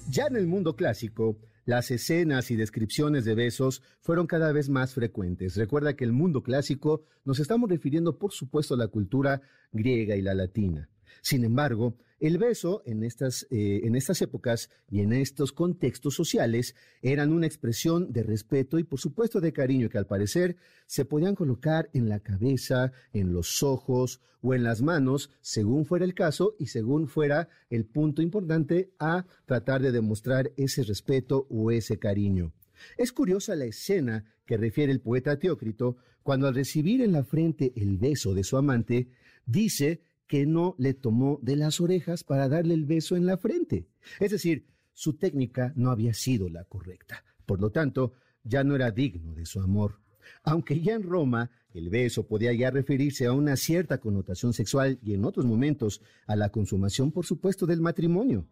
ya 0.09 0.25
en 0.27 0.37
el 0.37 0.47
mundo 0.47 0.75
clásico, 0.75 1.37
las 1.65 1.91
escenas 1.91 2.51
y 2.51 2.55
descripciones 2.55 3.25
de 3.25 3.35
besos 3.35 3.81
fueron 4.01 4.27
cada 4.27 4.51
vez 4.51 4.69
más 4.69 4.93
frecuentes. 4.93 5.55
Recuerda 5.55 5.95
que 5.95 6.03
el 6.03 6.11
mundo 6.11 6.43
clásico 6.43 7.03
nos 7.23 7.39
estamos 7.39 7.69
refiriendo 7.69 8.17
por 8.17 8.33
supuesto 8.33 8.73
a 8.73 8.77
la 8.77 8.87
cultura 8.87 9.41
griega 9.71 10.15
y 10.15 10.21
la 10.21 10.33
latina. 10.33 10.89
Sin 11.21 11.43
embargo, 11.43 11.95
el 12.19 12.37
beso 12.37 12.83
en 12.85 13.03
estas, 13.03 13.45
eh, 13.51 13.81
en 13.83 13.95
estas 13.95 14.21
épocas 14.21 14.69
y 14.89 15.01
en 15.01 15.11
estos 15.11 15.51
contextos 15.51 16.15
sociales 16.15 16.73
eran 17.01 17.33
una 17.33 17.47
expresión 17.47 18.13
de 18.13 18.23
respeto 18.23 18.79
y 18.79 18.85
por 18.85 18.99
supuesto 18.99 19.41
de 19.41 19.51
cariño 19.51 19.89
que 19.89 19.97
al 19.97 20.07
parecer 20.07 20.55
se 20.85 21.03
podían 21.03 21.35
colocar 21.35 21.89
en 21.93 22.07
la 22.07 22.21
cabeza, 22.21 22.93
en 23.11 23.33
los 23.33 23.61
ojos 23.61 24.21
o 24.41 24.53
en 24.53 24.63
las 24.63 24.81
manos, 24.81 25.31
según 25.41 25.85
fuera 25.85 26.05
el 26.05 26.13
caso 26.13 26.55
y 26.57 26.67
según 26.67 27.07
fuera 27.07 27.49
el 27.69 27.85
punto 27.85 28.21
importante 28.21 28.93
a 28.99 29.25
tratar 29.45 29.81
de 29.81 29.91
demostrar 29.91 30.53
ese 30.55 30.83
respeto 30.83 31.45
o 31.49 31.71
ese 31.71 31.99
cariño. 31.99 32.53
Es 32.97 33.11
curiosa 33.11 33.55
la 33.55 33.65
escena 33.65 34.25
que 34.45 34.57
refiere 34.57 34.91
el 34.91 35.01
poeta 35.01 35.37
Teócrito 35.37 35.97
cuando 36.21 36.47
al 36.47 36.55
recibir 36.55 37.01
en 37.01 37.11
la 37.11 37.23
frente 37.23 37.73
el 37.75 37.97
beso 37.97 38.33
de 38.33 38.43
su 38.43 38.57
amante, 38.57 39.09
dice 39.45 40.01
que 40.27 40.45
no 40.45 40.75
le 40.77 40.93
tomó 40.93 41.39
de 41.41 41.55
las 41.55 41.81
orejas 41.81 42.23
para 42.23 42.49
darle 42.49 42.73
el 42.73 42.85
beso 42.85 43.15
en 43.15 43.25
la 43.25 43.37
frente. 43.37 43.87
Es 44.19 44.31
decir, 44.31 44.67
su 44.93 45.13
técnica 45.13 45.73
no 45.75 45.89
había 45.91 46.13
sido 46.13 46.49
la 46.49 46.63
correcta. 46.65 47.23
Por 47.45 47.59
lo 47.59 47.71
tanto, 47.71 48.13
ya 48.43 48.63
no 48.63 48.75
era 48.75 48.91
digno 48.91 49.33
de 49.33 49.45
su 49.45 49.59
amor. 49.59 49.99
Aunque 50.43 50.79
ya 50.81 50.93
en 50.93 51.03
Roma 51.03 51.51
el 51.73 51.89
beso 51.89 52.27
podía 52.27 52.53
ya 52.53 52.69
referirse 52.69 53.25
a 53.25 53.33
una 53.33 53.55
cierta 53.55 53.97
connotación 53.99 54.53
sexual 54.53 54.99
y 55.01 55.13
en 55.13 55.25
otros 55.25 55.45
momentos 55.45 56.01
a 56.27 56.35
la 56.35 56.49
consumación, 56.49 57.11
por 57.11 57.25
supuesto, 57.25 57.65
del 57.65 57.81
matrimonio. 57.81 58.47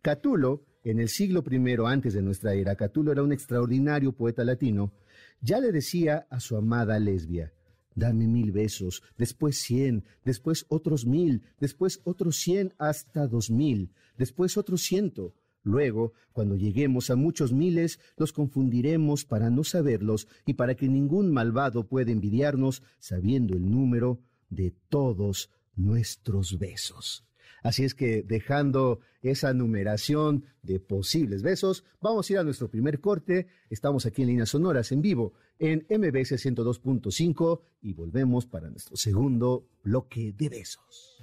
Catulo, 0.00 0.64
en 0.82 1.00
el 1.00 1.08
siglo 1.08 1.44
I 1.50 1.76
antes 1.86 2.14
de 2.14 2.22
nuestra 2.22 2.54
era, 2.54 2.74
Catulo 2.76 3.12
era 3.12 3.22
un 3.22 3.32
extraordinario 3.32 4.12
poeta 4.12 4.44
latino, 4.44 4.92
ya 5.40 5.60
le 5.60 5.72
decía 5.72 6.26
a 6.30 6.40
su 6.40 6.56
amada 6.56 6.98
lesbia, 6.98 7.52
Dame 7.94 8.26
mil 8.26 8.50
besos, 8.50 9.02
después 9.16 9.58
cien, 9.58 10.04
después 10.24 10.66
otros 10.68 11.06
mil, 11.06 11.42
después 11.60 12.00
otros 12.04 12.36
cien 12.36 12.74
hasta 12.78 13.26
dos 13.28 13.50
mil, 13.50 13.92
después 14.18 14.56
otros 14.56 14.82
ciento. 14.82 15.34
Luego, 15.62 16.12
cuando 16.32 16.56
lleguemos 16.56 17.08
a 17.08 17.16
muchos 17.16 17.52
miles, 17.52 17.98
los 18.16 18.32
confundiremos 18.32 19.24
para 19.24 19.48
no 19.48 19.64
saberlos 19.64 20.28
y 20.44 20.54
para 20.54 20.74
que 20.74 20.88
ningún 20.88 21.32
malvado 21.32 21.88
pueda 21.88 22.12
envidiarnos 22.12 22.82
sabiendo 22.98 23.54
el 23.56 23.70
número 23.70 24.20
de 24.50 24.74
todos 24.88 25.50
nuestros 25.74 26.58
besos. 26.58 27.24
Así 27.62 27.82
es 27.82 27.94
que 27.94 28.22
dejando 28.22 29.00
esa 29.22 29.54
numeración 29.54 30.44
de 30.62 30.80
posibles 30.80 31.42
besos, 31.42 31.82
vamos 31.98 32.28
a 32.28 32.32
ir 32.34 32.38
a 32.38 32.44
nuestro 32.44 32.68
primer 32.68 33.00
corte. 33.00 33.46
Estamos 33.70 34.04
aquí 34.04 34.20
en 34.20 34.28
Líneas 34.28 34.50
Sonoras 34.50 34.92
en 34.92 35.00
vivo 35.00 35.32
en 35.58 35.86
MBS 35.88 36.32
102.5 36.32 37.60
y 37.82 37.94
volvemos 37.94 38.46
para 38.46 38.70
nuestro 38.70 38.96
segundo 38.96 39.66
bloque 39.82 40.32
de 40.36 40.48
besos. 40.48 41.18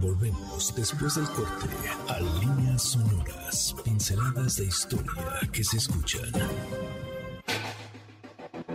Volvemos 0.00 0.74
después 0.74 1.14
del 1.14 1.26
corte 1.26 1.68
a 2.08 2.20
Líneas 2.40 2.82
Sonoras, 2.82 3.74
pinceladas 3.84 4.56
de 4.56 4.64
historia 4.64 5.38
que 5.52 5.62
se 5.62 5.76
escuchan. 5.76 6.32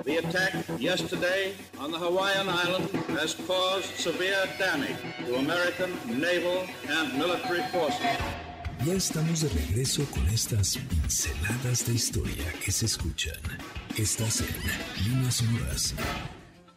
The 0.04 0.18
attack 0.18 0.54
yesterday 0.80 1.56
on 1.80 1.92
the 1.92 1.98
Hawaiian 1.98 2.48
island 2.48 2.92
has 3.18 3.34
caused 3.48 3.86
severe 3.98 4.46
damage 4.60 4.98
to 5.26 5.36
American 5.38 5.90
naval 6.08 6.68
and 6.88 7.18
military 7.18 7.64
forces. 7.72 8.45
Ya 8.84 8.94
estamos 8.94 9.42
de 9.42 9.50
regreso 9.50 10.06
con 10.12 10.26
estas 10.28 10.78
pinceladas 10.78 11.88
de 11.88 11.94
historia 11.94 12.46
que 12.64 12.72
se 12.72 12.86
escuchan. 12.86 13.38
Estás 13.98 14.42
en 14.42 15.08
Líneas 15.08 15.36
Sonoras. 15.36 15.96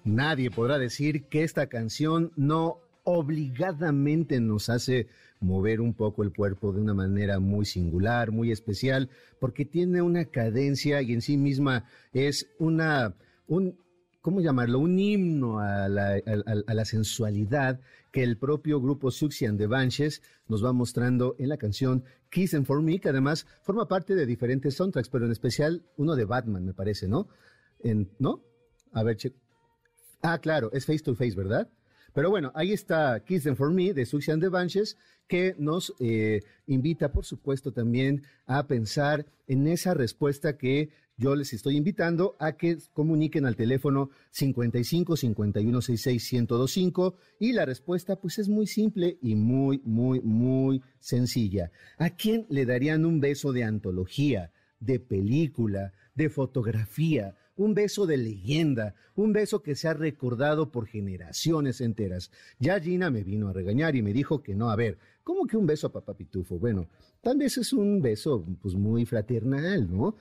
Nadie 0.04 0.50
podrá 0.50 0.78
decir 0.78 1.24
que 1.24 1.42
esta 1.42 1.66
canción 1.66 2.32
no 2.36 2.78
obligadamente 3.04 4.40
nos 4.40 4.70
hace 4.70 5.08
mover 5.40 5.80
un 5.80 5.92
poco 5.92 6.22
el 6.22 6.32
cuerpo 6.32 6.72
de 6.72 6.80
una 6.80 6.94
manera 6.94 7.40
muy 7.40 7.66
singular, 7.66 8.30
muy 8.30 8.52
especial, 8.52 9.10
porque 9.38 9.64
tiene 9.64 10.00
una 10.00 10.24
cadencia 10.26 11.02
y 11.02 11.12
en 11.12 11.20
sí 11.20 11.36
misma 11.36 11.84
es 12.12 12.48
una, 12.58 13.14
un, 13.46 13.76
¿cómo 14.22 14.40
llamarlo? 14.40 14.78
Un 14.78 14.98
himno 14.98 15.58
a 15.58 15.88
la, 15.88 16.14
a, 16.66 16.74
la 16.74 16.84
sensualidad 16.84 17.80
el 18.22 18.36
propio 18.36 18.80
grupo 18.80 19.10
Suxian 19.10 19.56
de 19.56 19.66
Banches 19.66 20.22
nos 20.48 20.64
va 20.64 20.72
mostrando 20.72 21.36
en 21.38 21.48
la 21.48 21.56
canción 21.56 22.04
Kiss 22.30 22.54
and 22.54 22.66
For 22.66 22.82
Me, 22.82 22.98
que 23.00 23.08
además 23.08 23.46
forma 23.62 23.86
parte 23.86 24.14
de 24.14 24.26
diferentes 24.26 24.74
soundtracks, 24.74 25.08
pero 25.08 25.26
en 25.26 25.32
especial 25.32 25.84
uno 25.96 26.16
de 26.16 26.24
Batman, 26.24 26.64
me 26.64 26.74
parece, 26.74 27.08
¿no? 27.08 27.28
En, 27.80 28.10
¿No? 28.18 28.42
A 28.92 29.02
ver, 29.02 29.16
che 29.16 29.34
Ah, 30.20 30.38
claro, 30.38 30.70
es 30.72 30.84
Face 30.84 31.04
to 31.04 31.14
Face, 31.14 31.36
¿verdad? 31.36 31.70
Pero 32.12 32.30
bueno, 32.30 32.50
ahí 32.54 32.72
está 32.72 33.20
Kiss 33.24 33.44
Them 33.44 33.54
For 33.54 33.72
Me 33.72 33.94
de 33.94 34.04
Suxian 34.04 34.40
de 34.40 34.48
Banches, 34.48 34.96
que 35.28 35.54
nos 35.58 35.94
eh, 36.00 36.42
invita, 36.66 37.12
por 37.12 37.24
supuesto, 37.24 37.72
también 37.72 38.24
a 38.46 38.66
pensar 38.66 39.26
en 39.46 39.66
esa 39.66 39.94
respuesta 39.94 40.56
que 40.56 40.90
yo 41.18 41.34
les 41.34 41.52
estoy 41.52 41.76
invitando 41.76 42.36
a 42.38 42.52
que 42.52 42.78
comuniquen 42.94 43.44
al 43.44 43.56
teléfono 43.56 44.10
55 44.30 45.16
51 45.16 45.82
66 45.82 46.32
1025 46.32 47.16
y 47.40 47.52
la 47.52 47.66
respuesta 47.66 48.16
pues 48.16 48.38
es 48.38 48.48
muy 48.48 48.66
simple 48.66 49.18
y 49.20 49.34
muy 49.34 49.82
muy 49.84 50.20
muy 50.20 50.80
sencilla. 51.00 51.72
¿A 51.98 52.10
quién 52.10 52.46
le 52.48 52.64
darían 52.64 53.04
un 53.04 53.20
beso 53.20 53.52
de 53.52 53.64
antología, 53.64 54.52
de 54.78 55.00
película, 55.00 55.92
de 56.14 56.30
fotografía? 56.30 57.34
un 57.58 57.74
beso 57.74 58.06
de 58.06 58.16
leyenda, 58.16 58.94
un 59.16 59.32
beso 59.32 59.62
que 59.62 59.74
se 59.74 59.88
ha 59.88 59.94
recordado 59.94 60.70
por 60.70 60.86
generaciones 60.86 61.80
enteras. 61.80 62.30
Ya 62.60 62.80
Gina 62.80 63.10
me 63.10 63.24
vino 63.24 63.48
a 63.48 63.52
regañar 63.52 63.96
y 63.96 64.02
me 64.02 64.12
dijo 64.12 64.42
que 64.42 64.54
no, 64.54 64.70
a 64.70 64.76
ver, 64.76 64.96
¿cómo 65.24 65.44
que 65.44 65.56
un 65.56 65.66
beso 65.66 65.88
a 65.88 65.92
papá 65.92 66.14
Pitufo? 66.14 66.58
Bueno, 66.58 66.86
tal 67.20 67.36
vez 67.36 67.58
es 67.58 67.72
un 67.72 68.00
beso 68.00 68.46
pues 68.62 68.76
muy 68.76 69.04
fraternal, 69.04 69.90
¿no? 69.90 70.16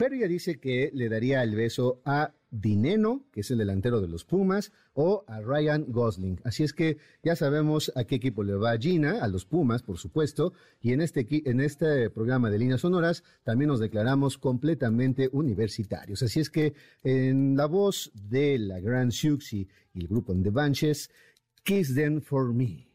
Pero 0.00 0.16
dice 0.26 0.58
que 0.58 0.90
le 0.94 1.10
daría 1.10 1.42
el 1.42 1.54
beso 1.54 2.00
a 2.06 2.32
Dineno, 2.50 3.26
que 3.30 3.42
es 3.42 3.50
el 3.50 3.58
delantero 3.58 4.00
de 4.00 4.08
los 4.08 4.24
Pumas, 4.24 4.72
o 4.94 5.26
a 5.26 5.42
Ryan 5.42 5.84
Gosling. 5.88 6.40
Así 6.42 6.64
es 6.64 6.72
que 6.72 6.96
ya 7.22 7.36
sabemos 7.36 7.92
a 7.94 8.04
qué 8.04 8.14
equipo 8.14 8.42
le 8.42 8.54
va 8.54 8.78
Gina, 8.78 9.22
a 9.22 9.28
los 9.28 9.44
Pumas, 9.44 9.82
por 9.82 9.98
supuesto, 9.98 10.54
y 10.80 10.94
en 10.94 11.02
este, 11.02 11.26
en 11.44 11.60
este 11.60 12.08
programa 12.08 12.48
de 12.48 12.58
líneas 12.58 12.80
sonoras 12.80 13.24
también 13.44 13.68
nos 13.68 13.78
declaramos 13.78 14.38
completamente 14.38 15.28
universitarios. 15.32 16.22
Así 16.22 16.40
es 16.40 16.48
que 16.48 16.72
en 17.02 17.54
la 17.54 17.66
voz 17.66 18.10
de 18.14 18.58
la 18.58 18.80
Gran 18.80 19.12
Siuxi 19.12 19.68
y 19.92 20.00
el 20.00 20.08
grupo 20.08 20.34
The 20.34 20.48
Banches, 20.48 21.10
Kiss 21.62 21.94
Them 21.94 22.22
For 22.22 22.54
Me. 22.54 22.88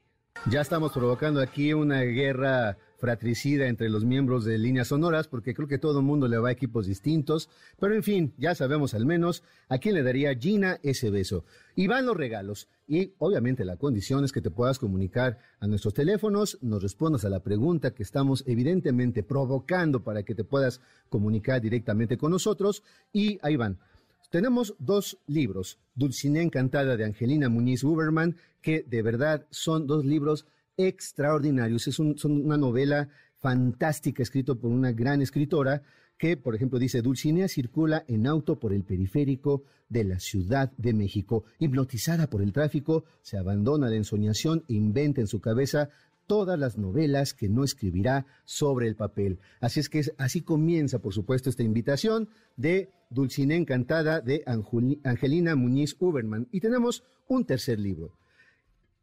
Ya 0.49 0.61
estamos 0.61 0.91
provocando 0.91 1.39
aquí 1.39 1.71
una 1.71 2.01
guerra 2.01 2.79
fratricida 3.05 3.67
entre 3.67 3.87
los 3.87 4.03
miembros 4.03 4.45
de 4.45 4.57
líneas 4.57 4.87
sonoras, 4.87 5.27
porque 5.27 5.53
creo 5.53 5.67
que 5.67 5.77
todo 5.77 5.99
el 5.99 6.05
mundo 6.05 6.27
le 6.27 6.39
va 6.39 6.49
a 6.49 6.53
equipos 6.53 6.87
distintos. 6.87 7.51
Pero 7.79 7.93
en 7.93 8.01
fin, 8.01 8.33
ya 8.39 8.55
sabemos 8.55 8.95
al 8.95 9.05
menos 9.05 9.43
a 9.69 9.77
quién 9.77 9.93
le 9.93 10.01
daría 10.01 10.33
Gina 10.33 10.79
ese 10.81 11.11
beso. 11.11 11.45
Y 11.75 11.85
van 11.85 12.07
los 12.07 12.17
regalos. 12.17 12.67
Y 12.87 13.13
obviamente 13.19 13.63
la 13.63 13.77
condición 13.77 14.25
es 14.25 14.31
que 14.31 14.41
te 14.41 14.49
puedas 14.49 14.79
comunicar 14.79 15.37
a 15.59 15.67
nuestros 15.67 15.93
teléfonos, 15.93 16.57
nos 16.63 16.81
respondas 16.81 17.25
a 17.25 17.29
la 17.29 17.43
pregunta 17.43 17.93
que 17.93 18.01
estamos 18.01 18.43
evidentemente 18.47 19.21
provocando 19.21 20.03
para 20.03 20.23
que 20.23 20.33
te 20.33 20.43
puedas 20.43 20.81
comunicar 21.07 21.61
directamente 21.61 22.17
con 22.17 22.31
nosotros. 22.31 22.81
Y 23.13 23.37
ahí 23.43 23.55
van. 23.55 23.77
Tenemos 24.31 24.73
dos 24.79 25.19
libros, 25.27 25.77
Dulcinea 25.93 26.41
Encantada 26.41 26.97
de 26.97 27.05
Angelina 27.05 27.49
Muñiz 27.49 27.83
Uberman, 27.83 28.35
que 28.63 28.81
de 28.81 29.03
verdad 29.03 29.45
son 29.51 29.85
dos 29.85 30.03
libros 30.03 30.47
extraordinarios. 30.77 31.87
Es 31.87 31.99
una 31.99 32.57
novela 32.57 33.09
fantástica 33.37 34.23
escrita 34.23 34.55
por 34.55 34.71
una 34.71 34.91
gran 34.91 35.21
escritora 35.21 35.81
que, 36.17 36.37
por 36.37 36.55
ejemplo, 36.55 36.79
dice, 36.79 37.01
Dulcinea 37.01 37.47
circula 37.47 38.05
en 38.07 38.25
auto 38.25 38.57
por 38.59 38.73
el 38.73 38.83
periférico 38.83 39.63
de 39.89 40.05
la 40.05 40.19
Ciudad 40.19 40.71
de 40.77 40.93
México. 40.93 41.43
Hipnotizada 41.59 42.27
por 42.27 42.41
el 42.41 42.53
tráfico, 42.53 43.03
se 43.21 43.37
abandona 43.37 43.89
la 43.89 43.97
ensoñación 43.97 44.63
e 44.69 44.73
inventa 44.73 45.21
en 45.21 45.27
su 45.27 45.41
cabeza 45.41 45.89
todas 46.27 46.57
las 46.57 46.77
novelas 46.77 47.33
que 47.33 47.49
no 47.49 47.63
escribirá 47.63 48.25
sobre 48.45 48.87
el 48.87 48.95
papel. 48.95 49.39
Así 49.59 49.79
es 49.79 49.89
que 49.89 50.01
así 50.17 50.41
comienza, 50.41 50.99
por 50.99 51.13
supuesto, 51.13 51.49
esta 51.49 51.63
invitación 51.63 52.29
de 52.55 52.89
Dulcinea 53.09 53.57
Encantada 53.57 54.21
de 54.21 54.43
Angelina 55.03 55.55
Muñiz 55.55 55.95
Uberman. 55.99 56.47
Y 56.51 56.61
tenemos 56.61 57.03
un 57.27 57.45
tercer 57.45 57.79
libro. 57.79 58.17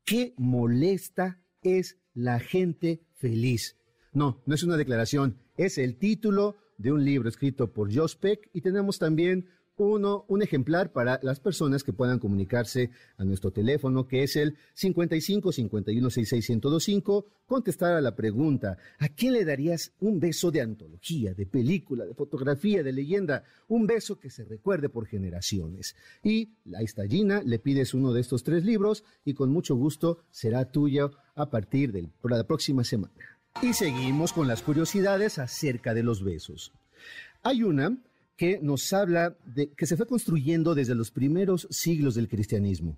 ¿Qué 0.05 0.35
molesta 0.37 1.39
es 1.63 1.99
la 2.15 2.41
gente 2.41 3.03
feliz? 3.15 3.77
No, 4.13 4.43
no 4.47 4.55
es 4.55 4.63
una 4.63 4.77
declaración, 4.77 5.39
es 5.57 5.79
el 5.79 5.97
título 5.97 6.57
de 6.79 6.93
un 6.93 7.05
libro 7.05 7.29
escrito 7.29 7.73
por 7.73 7.95
Josh 7.95 8.17
Peck 8.17 8.51
y 8.53 8.61
tenemos 8.61 8.99
también 8.99 9.49
uno, 9.77 10.25
un 10.29 10.43
ejemplar 10.43 10.93
para 10.93 11.19
las 11.23 11.41
personas 11.41 11.83
que 11.83 11.93
puedan 11.93 12.19
comunicarse 12.19 12.91
a 13.17 13.25
nuestro 13.25 13.51
teléfono, 13.51 14.07
que 14.07 14.23
es 14.23 14.37
el 14.37 14.57
55 14.75 15.53
51 15.53 16.11
66 16.11 17.03
contestar 17.47 17.95
a 17.95 18.01
la 18.01 18.15
pregunta, 18.15 18.79
¿a 18.99 19.09
quién 19.09 19.35
le 19.35 19.45
darías 19.45 19.93
un 20.01 20.21
beso 20.21 20.51
de 20.51 20.61
antología, 20.61 21.35
de 21.35 21.47
película, 21.47 22.05
de 22.05 22.15
fotografía, 22.15 22.83
de 22.83 22.93
leyenda? 22.93 23.45
Un 23.69 23.87
beso 23.87 24.19
que 24.19 24.31
se 24.31 24.45
recuerde 24.45 24.89
por 24.89 25.07
generaciones. 25.07 25.95
Y 26.23 26.55
ahí 26.75 26.85
está 26.85 27.07
Gina, 27.07 27.43
le 27.45 27.59
pides 27.59 27.95
uno 27.95 28.13
de 28.13 28.21
estos 28.21 28.43
tres 28.43 28.65
libros 28.65 29.05
y 29.25 29.35
con 29.35 29.51
mucho 29.51 29.75
gusto 29.75 30.19
será 30.31 30.71
tuyo 30.71 31.13
a 31.35 31.51
partir 31.51 31.93
de 31.93 32.09
la 32.23 32.45
próxima 32.45 32.85
semana. 32.85 33.15
Y 33.61 33.75
seguimos 33.75 34.33
con 34.33 34.49
las 34.49 34.63
curiosidades 34.63 35.39
acerca 35.39 35.95
de 35.95 36.03
los 36.03 36.23
besos. 36.23 36.73
Hay 37.43 37.63
una 37.63 37.99
que 38.37 38.59
nos 38.61 38.93
habla 38.93 39.37
de 39.45 39.71
que 39.71 39.87
se 39.87 39.97
fue 39.97 40.07
construyendo 40.07 40.75
desde 40.75 40.95
los 40.95 41.11
primeros 41.11 41.69
siglos 41.71 42.15
del 42.15 42.29
cristianismo. 42.29 42.97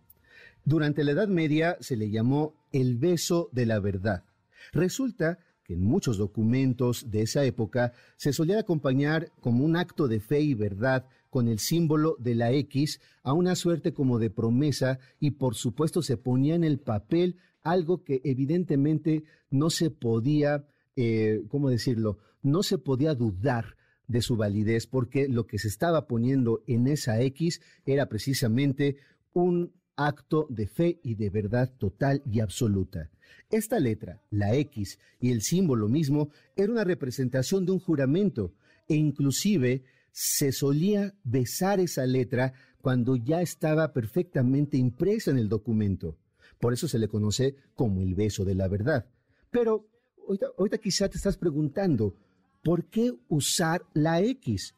Durante 0.65 1.05
la 1.05 1.13
Edad 1.13 1.29
Media 1.29 1.77
se 1.81 1.97
le 1.97 2.11
llamó 2.11 2.55
el 2.73 2.97
beso 2.97 3.49
de 3.53 3.67
la 3.67 3.81
verdad. 3.81 4.25
Resulta 4.73 5.39
que 5.65 5.75
en 5.75 5.83
muchos 5.83 6.19
documentos 6.19 7.11
de 7.11 7.23
esa 7.23 7.45
época 7.45 7.93
se 8.17 8.33
solía 8.33 8.59
acompañar 8.59 9.31
como 9.41 9.65
un 9.65 9.77
acto 9.77 10.09
de 10.09 10.21
fe 10.21 10.41
y 10.41 10.55
verdad 10.55 11.07
con 11.31 11.49
el 11.49 11.59
símbolo 11.59 12.17
de 12.19 12.35
la 12.35 12.53
X 12.53 13.01
a 13.23 13.33
una 13.33 13.57
suerte 13.57 13.93
como 13.93 14.19
de 14.19 14.31
promesa 14.31 14.99
y 15.21 15.33
por 15.33 15.55
supuesto 15.55 16.03
se 16.03 16.17
ponía 16.17 16.55
en 16.55 16.65
el 16.65 16.79
papel 16.79 17.37
algo 17.65 18.05
que 18.05 18.21
evidentemente 18.25 19.25
no 19.51 19.71
se 19.71 19.91
podía, 19.91 20.69
eh, 20.95 21.43
¿cómo 21.49 21.71
decirlo? 21.71 22.19
No 22.43 22.63
se 22.63 22.79
podía 22.79 23.15
dudar 23.15 23.77
de 24.07 24.23
su 24.23 24.37
validez 24.37 24.87
porque 24.87 25.29
lo 25.29 25.47
que 25.47 25.59
se 25.59 25.69
estaba 25.69 26.07
poniendo 26.07 26.63
en 26.67 26.87
esa 26.87 27.21
X 27.23 27.61
era 27.87 28.07
precisamente 28.07 28.99
un 29.33 29.73
acto 29.97 30.47
de 30.51 30.67
fe 30.67 31.01
y 31.03 31.15
de 31.15 31.31
verdad 31.31 31.73
total 31.79 32.23
y 32.31 32.41
absoluta. 32.41 33.11
Esta 33.51 33.79
letra, 33.79 34.21
la 34.31 34.55
X 34.55 34.99
y 35.21 35.31
el 35.31 35.43
símbolo 35.43 35.89
mismo, 35.89 36.31
era 36.57 36.71
una 36.71 36.85
representación 36.85 37.65
de 37.65 37.73
un 37.73 37.81
juramento 37.81 38.53
e 38.89 38.95
inclusive 38.95 39.85
se 40.13 40.53
solía 40.53 41.15
besar 41.25 41.81
esa 41.81 42.07
letra 42.07 42.53
cuando 42.81 43.17
ya 43.17 43.41
estaba 43.41 43.93
perfectamente 43.93 44.77
impresa 44.77 45.31
en 45.31 45.39
el 45.39 45.49
documento. 45.49 46.19
Por 46.61 46.73
eso 46.73 46.89
se 46.89 46.99
le 46.99 47.09
conoce 47.09 47.57
como 47.75 48.01
el 48.01 48.15
beso 48.15 48.45
de 48.45 48.55
la 48.55 48.69
verdad. 48.69 49.07
Pero 49.51 49.87
ahorita, 50.27 50.47
ahorita 50.59 50.79
quizá 50.79 51.09
te 51.09 51.17
estás 51.17 51.37
preguntando, 51.37 52.15
¿por 52.63 52.87
qué 52.87 53.13
usar 53.29 53.83
la 53.93 54.21
X? 54.21 54.75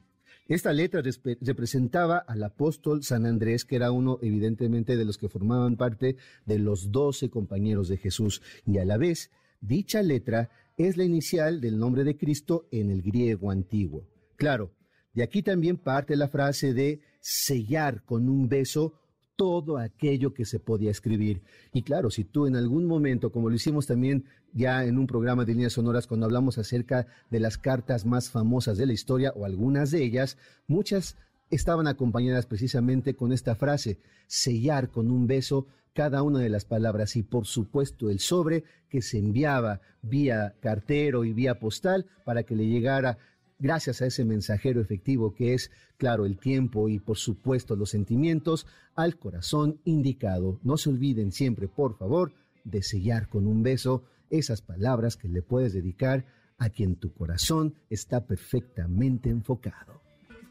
Esta 0.48 0.72
letra 0.72 1.02
representaba 1.40 2.18
al 2.18 2.44
apóstol 2.44 3.02
San 3.02 3.26
Andrés, 3.26 3.64
que 3.64 3.74
era 3.74 3.90
uno 3.90 4.18
evidentemente 4.22 4.96
de 4.96 5.04
los 5.04 5.18
que 5.18 5.28
formaban 5.28 5.76
parte 5.76 6.16
de 6.44 6.58
los 6.60 6.92
doce 6.92 7.30
compañeros 7.30 7.88
de 7.88 7.96
Jesús, 7.96 8.42
y 8.64 8.78
a 8.78 8.84
la 8.84 8.96
vez, 8.96 9.32
dicha 9.60 10.02
letra 10.02 10.50
es 10.76 10.96
la 10.96 11.04
inicial 11.04 11.60
del 11.60 11.78
nombre 11.78 12.04
de 12.04 12.16
Cristo 12.16 12.68
en 12.70 12.90
el 12.90 13.02
griego 13.02 13.50
antiguo. 13.50 14.06
Claro, 14.36 14.70
de 15.14 15.24
aquí 15.24 15.42
también 15.42 15.78
parte 15.78 16.14
la 16.14 16.28
frase 16.28 16.74
de 16.74 17.00
sellar 17.20 18.04
con 18.04 18.28
un 18.28 18.48
beso 18.48 19.00
todo 19.36 19.78
aquello 19.78 20.34
que 20.34 20.44
se 20.44 20.58
podía 20.58 20.90
escribir. 20.90 21.42
Y 21.72 21.82
claro, 21.82 22.10
si 22.10 22.24
tú 22.24 22.46
en 22.46 22.56
algún 22.56 22.86
momento, 22.86 23.30
como 23.30 23.48
lo 23.48 23.54
hicimos 23.54 23.86
también 23.86 24.24
ya 24.52 24.84
en 24.84 24.98
un 24.98 25.06
programa 25.06 25.44
de 25.44 25.52
líneas 25.52 25.74
sonoras 25.74 26.06
cuando 26.06 26.26
hablamos 26.26 26.58
acerca 26.58 27.06
de 27.30 27.40
las 27.40 27.58
cartas 27.58 28.06
más 28.06 28.30
famosas 28.30 28.78
de 28.78 28.86
la 28.86 28.94
historia 28.94 29.32
o 29.36 29.44
algunas 29.44 29.90
de 29.90 30.02
ellas, 30.02 30.38
muchas 30.66 31.16
estaban 31.50 31.86
acompañadas 31.86 32.46
precisamente 32.46 33.14
con 33.14 33.32
esta 33.32 33.54
frase, 33.54 34.00
sellar 34.26 34.90
con 34.90 35.10
un 35.10 35.26
beso 35.26 35.66
cada 35.92 36.22
una 36.22 36.40
de 36.40 36.50
las 36.50 36.64
palabras 36.64 37.16
y 37.16 37.22
por 37.22 37.46
supuesto 37.46 38.10
el 38.10 38.20
sobre 38.20 38.64
que 38.90 39.00
se 39.00 39.18
enviaba 39.18 39.80
vía 40.02 40.54
cartero 40.60 41.24
y 41.24 41.32
vía 41.32 41.58
postal 41.58 42.06
para 42.24 42.42
que 42.42 42.54
le 42.54 42.66
llegara 42.66 43.16
gracias 43.58 44.02
a 44.02 44.06
ese 44.06 44.24
mensajero 44.24 44.80
efectivo 44.80 45.34
que 45.34 45.54
es, 45.54 45.70
claro, 45.96 46.26
el 46.26 46.38
tiempo 46.38 46.88
y 46.88 46.98
por 46.98 47.16
supuesto 47.16 47.76
los 47.76 47.90
sentimientos, 47.90 48.66
al 48.94 49.18
corazón 49.18 49.80
indicado. 49.84 50.60
No 50.62 50.76
se 50.76 50.90
olviden 50.90 51.32
siempre, 51.32 51.68
por 51.68 51.96
favor, 51.96 52.32
de 52.64 52.82
sellar 52.82 53.28
con 53.28 53.46
un 53.46 53.62
beso 53.62 54.04
esas 54.30 54.60
palabras 54.62 55.16
que 55.16 55.28
le 55.28 55.42
puedes 55.42 55.72
dedicar 55.72 56.26
a 56.58 56.70
quien 56.70 56.96
tu 56.96 57.12
corazón 57.12 57.74
está 57.90 58.26
perfectamente 58.26 59.30
enfocado. 59.30 60.00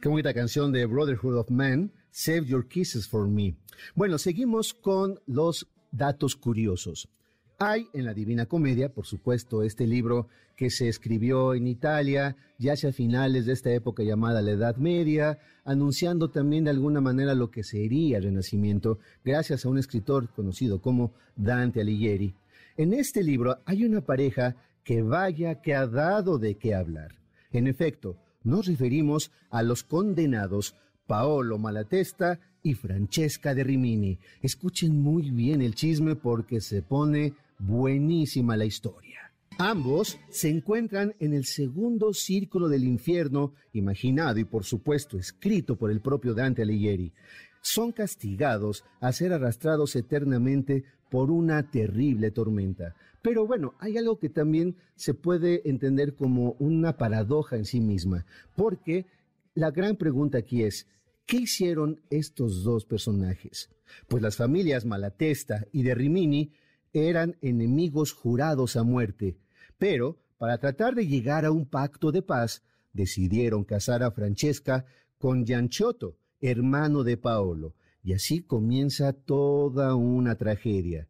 Qué 0.01 0.09
bonita 0.09 0.33
canción 0.33 0.71
de 0.71 0.85
Brotherhood 0.85 1.37
of 1.37 1.49
Man, 1.49 1.91
Save 2.11 2.45
Your 2.45 2.67
Kisses 2.67 3.07
for 3.07 3.27
Me. 3.27 3.55
Bueno, 3.95 4.17
seguimos 4.17 4.73
con 4.73 5.19
los 5.25 5.67
datos 5.91 6.35
curiosos. 6.35 7.09
Hay 7.57 7.87
en 7.93 8.03
la 8.03 8.13
Divina 8.13 8.47
Comedia, 8.47 8.89
por 8.89 9.05
supuesto, 9.05 9.63
este 9.63 9.87
libro 9.87 10.27
que 10.57 10.69
se 10.69 10.89
escribió 10.89 11.53
en 11.53 11.67
Italia, 11.67 12.35
ya 12.57 12.73
hacia 12.73 12.91
finales 12.91 13.45
de 13.45 13.53
esta 13.53 13.71
época 13.71 14.03
llamada 14.03 14.41
la 14.41 14.51
Edad 14.51 14.75
Media, 14.75 15.39
anunciando 15.63 16.29
también 16.29 16.65
de 16.65 16.71
alguna 16.71 16.99
manera 16.99 17.33
lo 17.33 17.51
que 17.51 17.63
sería 17.63 18.17
el 18.17 18.25
Renacimiento, 18.25 18.99
gracias 19.23 19.65
a 19.65 19.69
un 19.69 19.77
escritor 19.77 20.27
conocido 20.29 20.81
como 20.81 21.13
Dante 21.37 21.79
Alighieri. 21.79 22.35
En 22.75 22.93
este 22.93 23.23
libro 23.23 23.59
hay 23.65 23.85
una 23.85 24.01
pareja 24.01 24.57
que 24.83 25.01
vaya 25.01 25.61
que 25.61 25.75
ha 25.75 25.87
dado 25.87 26.37
de 26.37 26.55
qué 26.55 26.75
hablar. 26.75 27.15
En 27.51 27.67
efecto, 27.67 28.17
nos 28.43 28.67
referimos 28.67 29.31
a 29.49 29.63
los 29.63 29.83
condenados 29.83 30.75
Paolo 31.07 31.57
Malatesta 31.57 32.39
y 32.63 32.73
Francesca 32.73 33.55
de 33.55 33.63
Rimini. 33.63 34.19
Escuchen 34.41 35.01
muy 35.01 35.31
bien 35.31 35.61
el 35.61 35.75
chisme 35.75 36.15
porque 36.15 36.59
se 36.59 36.81
pone 36.81 37.33
buenísima 37.59 38.57
la 38.57 38.65
historia. 38.65 39.31
Ambos 39.57 40.19
se 40.29 40.49
encuentran 40.49 41.15
en 41.19 41.33
el 41.33 41.45
segundo 41.45 42.13
círculo 42.13 42.67
del 42.67 42.83
infierno, 42.83 43.53
imaginado 43.71 44.37
y 44.37 44.43
por 44.43 44.65
supuesto 44.65 45.17
escrito 45.17 45.77
por 45.77 45.91
el 45.91 46.01
propio 46.01 46.33
Dante 46.33 46.63
Alighieri. 46.63 47.13
Son 47.61 47.93
castigados 47.93 48.83
a 48.99 49.13
ser 49.13 49.31
arrastrados 49.31 49.95
eternamente 49.95 50.83
por 51.09 51.31
una 51.31 51.71
terrible 51.71 52.31
tormenta. 52.31 52.95
Pero 53.21 53.47
bueno, 53.47 53.75
hay 53.79 53.97
algo 53.97 54.19
que 54.19 54.29
también 54.29 54.75
se 54.95 55.13
puede 55.13 55.67
entender 55.67 56.15
como 56.15 56.57
una 56.59 56.97
paradoja 56.97 57.55
en 57.55 57.65
sí 57.65 57.79
misma, 57.79 58.25
porque 58.55 59.05
la 59.53 59.71
gran 59.71 59.95
pregunta 59.95 60.37
aquí 60.37 60.63
es, 60.63 60.85
¿qué 61.25 61.37
hicieron 61.37 62.01
estos 62.09 62.63
dos 62.63 62.85
personajes? 62.85 63.69
Pues 64.09 64.21
las 64.21 64.35
familias 64.35 64.85
Malatesta 64.85 65.65
y 65.71 65.83
de 65.83 65.95
Rimini 65.95 66.51
eran 66.95 67.37
enemigos 67.41 68.13
jurados 68.13 68.75
a 68.75 68.83
muerte, 68.83 69.37
pero 69.77 70.17
para 70.37 70.57
tratar 70.57 70.95
de 70.95 71.07
llegar 71.07 71.45
a 71.45 71.51
un 71.51 71.65
pacto 71.65 72.11
de 72.11 72.21
paz, 72.21 72.63
decidieron 72.93 73.63
casar 73.63 74.03
a 74.03 74.11
Francesca 74.11 74.85
con 75.17 75.45
Gianciotto, 75.45 76.17
hermano 76.41 77.03
de 77.03 77.17
Paolo, 77.17 77.75
y 78.03 78.13
así 78.13 78.41
comienza 78.41 79.13
toda 79.13 79.95
una 79.95 80.35
tragedia. 80.35 81.07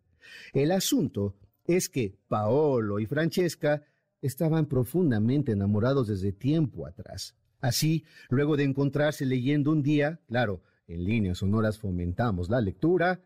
El 0.53 0.71
asunto 0.71 1.35
es 1.65 1.89
que 1.89 2.17
Paolo 2.27 2.99
y 2.99 3.05
Francesca 3.05 3.83
estaban 4.21 4.65
profundamente 4.65 5.51
enamorados 5.51 6.07
desde 6.07 6.31
tiempo 6.31 6.87
atrás. 6.87 7.35
Así, 7.59 8.05
luego 8.29 8.57
de 8.57 8.63
encontrarse 8.63 9.25
leyendo 9.25 9.71
un 9.71 9.83
día, 9.83 10.19
claro, 10.27 10.61
en 10.87 11.03
líneas 11.03 11.39
sonoras 11.39 11.79
fomentamos 11.79 12.49
la 12.49 12.61
lectura, 12.61 13.21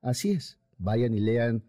así 0.00 0.32
es, 0.32 0.58
vayan 0.78 1.14
y 1.14 1.20
lean 1.20 1.64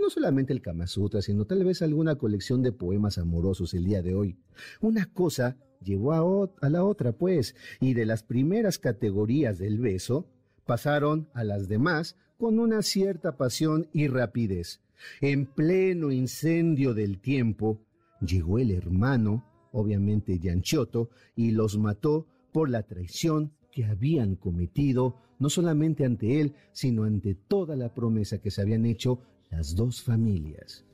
no 0.00 0.10
solamente 0.10 0.52
el 0.52 0.62
Kama 0.62 0.86
Sutra, 0.86 1.22
sino 1.22 1.44
tal 1.44 1.64
vez 1.64 1.82
alguna 1.82 2.16
colección 2.16 2.62
de 2.62 2.72
poemas 2.72 3.18
amorosos 3.18 3.74
el 3.74 3.84
día 3.84 4.02
de 4.02 4.14
hoy. 4.14 4.36
Una 4.80 5.06
cosa 5.12 5.56
llevó 5.82 6.52
a, 6.60 6.68
la 6.68 6.84
otra, 6.84 7.12
pues, 7.12 7.54
y 7.80 7.94
de 7.94 8.06
las 8.06 8.22
primeras 8.22 8.78
categorías 8.78 9.58
del 9.58 9.78
beso 9.78 10.28
pasaron 10.64 11.28
a 11.34 11.44
las 11.44 11.68
demás 11.68 12.16
con 12.38 12.58
una 12.58 12.82
cierta 12.82 13.36
pasión 13.36 13.88
y 13.92 14.08
rapidez. 14.08 14.80
En 15.20 15.46
pleno 15.46 16.12
incendio 16.12 16.94
del 16.94 17.20
tiempo, 17.20 17.80
llegó 18.20 18.58
el 18.58 18.70
hermano, 18.70 19.44
obviamente 19.72 20.38
Gianchiotto, 20.38 21.10
y 21.34 21.50
los 21.50 21.76
mató 21.78 22.26
por 22.52 22.70
la 22.70 22.84
traición 22.84 23.52
que 23.72 23.84
habían 23.84 24.36
cometido, 24.36 25.16
no 25.38 25.48
solamente 25.48 26.04
ante 26.04 26.40
él, 26.40 26.54
sino 26.72 27.04
ante 27.04 27.34
toda 27.34 27.74
la 27.74 27.92
promesa 27.94 28.38
que 28.38 28.50
se 28.50 28.62
habían 28.62 28.86
hecho 28.86 29.22
las 29.52 29.76
dos 29.76 30.02
familias. 30.02 30.84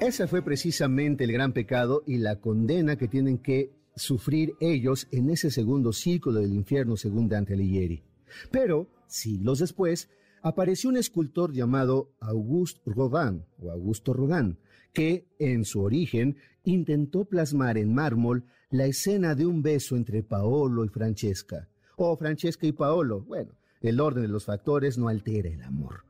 Ese 0.00 0.26
fue 0.26 0.42
precisamente 0.42 1.24
el 1.24 1.32
gran 1.32 1.52
pecado 1.52 2.02
y 2.06 2.18
la 2.18 2.40
condena 2.40 2.96
que 2.96 3.08
tienen 3.08 3.38
que 3.38 3.72
sufrir 3.94 4.54
ellos 4.60 5.06
en 5.10 5.30
ese 5.30 5.50
segundo 5.50 5.92
círculo 5.92 6.40
del 6.40 6.52
infierno 6.52 6.96
según 6.96 7.28
Dante 7.28 7.54
Alighieri. 7.54 8.02
Pero, 8.50 8.88
siglos 9.06 9.60
después, 9.60 10.10
apareció 10.42 10.90
un 10.90 10.96
escultor 10.96 11.52
llamado 11.52 12.10
Auguste 12.20 12.80
Rodin, 12.86 13.44
o 13.58 13.70
Augusto 13.70 14.12
Rodin, 14.12 14.58
que, 14.92 15.28
en 15.38 15.64
su 15.64 15.82
origen, 15.82 16.36
intentó 16.64 17.24
plasmar 17.24 17.78
en 17.78 17.94
mármol 17.94 18.44
la 18.70 18.86
escena 18.86 19.34
de 19.34 19.46
un 19.46 19.62
beso 19.62 19.96
entre 19.96 20.22
Paolo 20.22 20.84
y 20.84 20.88
Francesca, 20.88 21.68
o 21.96 22.16
Francesca 22.16 22.66
y 22.66 22.72
Paolo. 22.72 23.22
Bueno, 23.22 23.52
el 23.80 24.00
orden 24.00 24.22
de 24.22 24.28
los 24.28 24.44
factores 24.44 24.98
no 24.98 25.08
altera 25.08 25.48
el 25.48 25.62
amor. 25.62 26.04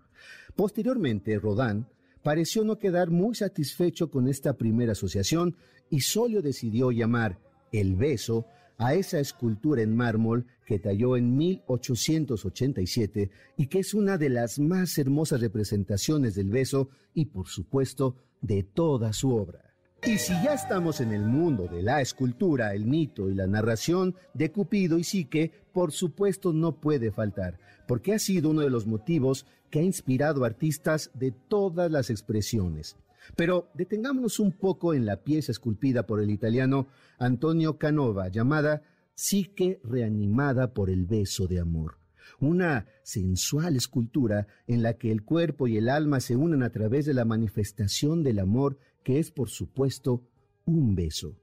Posteriormente, 0.57 1.39
Rodin 1.39 1.87
pareció 2.27 2.65
no 2.65 2.77
quedar 2.77 3.13
muy 3.13 3.37
satisfecho 3.37 4.11
con 4.11 4.27
esta 4.27 4.55
primera 4.55 4.91
asociación 4.91 5.55
y 5.91 6.01
solo 6.01 6.43
decidió 6.43 6.91
llamar 6.91 7.39
el 7.71 7.95
beso 7.95 8.47
a 8.79 8.95
esa 8.95 9.21
escultura 9.21 9.83
en 9.83 9.95
mármol 9.95 10.45
que 10.67 10.81
talló 10.81 11.17
en 11.17 11.37
1887 11.37 13.31
y 13.57 13.69
que 13.69 13.79
es 13.79 13.95
una 13.95 14.19
de 14.19 14.31
las 14.31 14.59
más 14.59 14.99
hermosas 14.99 15.41
representaciones 15.41 16.35
del 16.35 16.51
beso 16.51 16.89
y 17.15 17.27
por 17.27 17.47
supuesto 17.47 18.17
de 18.41 18.65
toda 18.65 19.13
su 19.13 19.33
obra. 19.33 19.66
Y 20.05 20.19
si 20.19 20.33
ya 20.45 20.55
estamos 20.55 21.01
en 21.01 21.13
el 21.13 21.23
mundo 21.23 21.67
de 21.67 21.83
la 21.83 22.01
escultura, 22.01 22.75
el 22.75 22.85
mito 22.85 23.29
y 23.29 23.35
la 23.35 23.47
narración 23.47 24.15
de 24.35 24.53
Cupido 24.53 24.99
y 24.99 25.05
Psique, 25.05 25.53
por 25.73 25.91
supuesto 25.91 26.53
no 26.53 26.81
puede 26.81 27.11
faltar, 27.11 27.59
porque 27.89 28.15
ha 28.15 28.19
sido 28.19 28.51
uno 28.51 28.61
de 28.61 28.71
los 28.71 28.87
motivos 28.87 29.47
que 29.71 29.81
ha 29.81 29.83
inspirado 29.83 30.45
artistas 30.45 31.11
de 31.15 31.33
todas 31.33 31.91
las 31.91 32.11
expresiones. 32.11 32.97
Pero 33.35 33.69
detengámonos 33.75 34.39
un 34.39 34.53
poco 34.53 34.95
en 34.95 35.07
la 35.07 35.25
pieza 35.25 35.51
esculpida 35.51 36.07
por 36.07 36.23
el 36.23 36.31
italiano 36.31 36.87
Antonio 37.19 37.79
Canova, 37.79 38.29
llamada 38.29 38.83
Psique 39.15 39.81
reanimada 39.83 40.73
por 40.73 40.91
el 40.91 41.07
beso 41.07 41.47
de 41.49 41.59
amor. 41.59 41.99
Una 42.39 42.87
sensual 43.03 43.77
escultura 43.77 44.47
en 44.67 44.83
la 44.83 44.95
que 44.95 45.11
el 45.11 45.25
cuerpo 45.25 45.67
y 45.67 45.79
el 45.79 45.89
alma 45.89 46.21
se 46.21 46.37
unen 46.37 46.63
a 46.63 46.71
través 46.71 47.07
de 47.07 47.15
la 47.15 47.25
manifestación 47.25 48.23
del 48.23 48.39
amor, 48.39 48.79
que 49.07 49.21
es, 49.21 49.31
por 49.31 49.51
supuesto, 49.51 50.27
un 50.65 50.97
beso. 50.97 51.37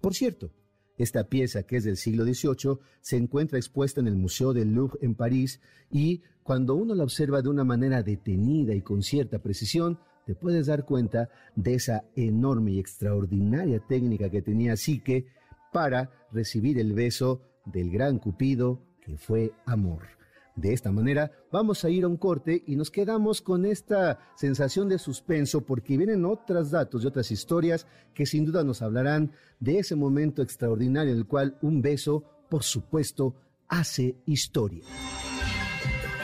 Por 0.00 0.14
cierto, 0.14 0.52
esta 0.96 1.28
pieza, 1.28 1.64
que 1.64 1.76
es 1.76 1.84
del 1.84 1.98
siglo 1.98 2.24
XVIII, 2.24 2.78
se 3.02 3.18
encuentra 3.18 3.58
expuesta 3.58 4.00
en 4.00 4.08
el 4.08 4.16
Museo 4.16 4.54
del 4.54 4.72
Louvre 4.72 4.98
en 5.02 5.14
París 5.14 5.60
y 5.90 6.22
cuando 6.42 6.74
uno 6.76 6.94
la 6.94 7.04
observa 7.04 7.42
de 7.42 7.50
una 7.50 7.62
manera 7.62 8.02
detenida 8.02 8.74
y 8.74 8.80
con 8.80 9.02
cierta 9.02 9.38
precisión, 9.38 9.98
te 10.24 10.34
puedes 10.34 10.68
dar 10.68 10.86
cuenta 10.86 11.28
de 11.56 11.74
esa 11.74 12.04
enorme 12.16 12.72
y 12.72 12.78
extraordinaria 12.78 13.80
técnica 13.86 14.30
que 14.30 14.40
tenía 14.40 14.78
Psique 14.78 15.26
para 15.74 16.10
recibir 16.32 16.78
el 16.78 16.94
beso 16.94 17.42
del 17.66 17.90
gran 17.90 18.18
Cupido 18.18 18.80
que 19.02 19.18
fue 19.18 19.52
amor. 19.66 20.19
De 20.60 20.74
esta 20.74 20.92
manera 20.92 21.32
vamos 21.50 21.84
a 21.84 21.90
ir 21.90 22.04
a 22.04 22.08
un 22.08 22.18
corte 22.18 22.62
y 22.66 22.76
nos 22.76 22.90
quedamos 22.90 23.40
con 23.40 23.64
esta 23.64 24.18
sensación 24.36 24.90
de 24.90 24.98
suspenso 24.98 25.62
porque 25.62 25.96
vienen 25.96 26.26
otros 26.26 26.70
datos 26.70 27.02
y 27.02 27.06
otras 27.06 27.30
historias 27.30 27.86
que 28.12 28.26
sin 28.26 28.44
duda 28.44 28.62
nos 28.62 28.82
hablarán 28.82 29.32
de 29.58 29.78
ese 29.78 29.96
momento 29.96 30.42
extraordinario 30.42 31.12
en 31.12 31.18
el 31.18 31.26
cual 31.26 31.56
un 31.62 31.80
beso, 31.80 32.24
por 32.50 32.62
supuesto, 32.62 33.34
hace 33.68 34.16
historia. 34.26 34.84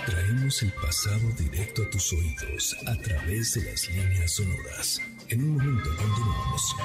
Traemos 0.05 0.63
el 0.63 0.73
pasado 0.75 1.29
directo 1.39 1.83
a 1.83 1.91
tus 1.91 2.13
oídos 2.13 2.77
a 2.87 2.95
través 3.01 3.55
de 3.55 3.71
las 3.71 3.89
líneas 3.89 4.33
sonoras. 4.33 5.01
En 5.31 5.43
un 5.45 5.57
momento 5.57 5.89
continuamos. 5.97 6.77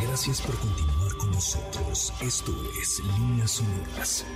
Gracias 0.00 0.40
por 0.42 0.56
continuar 0.60 0.97
nosotros. 1.32 2.12
Esto 2.22 2.52
es 2.80 3.02
Líneas 3.18 3.50
Sonoras. 3.50 4.26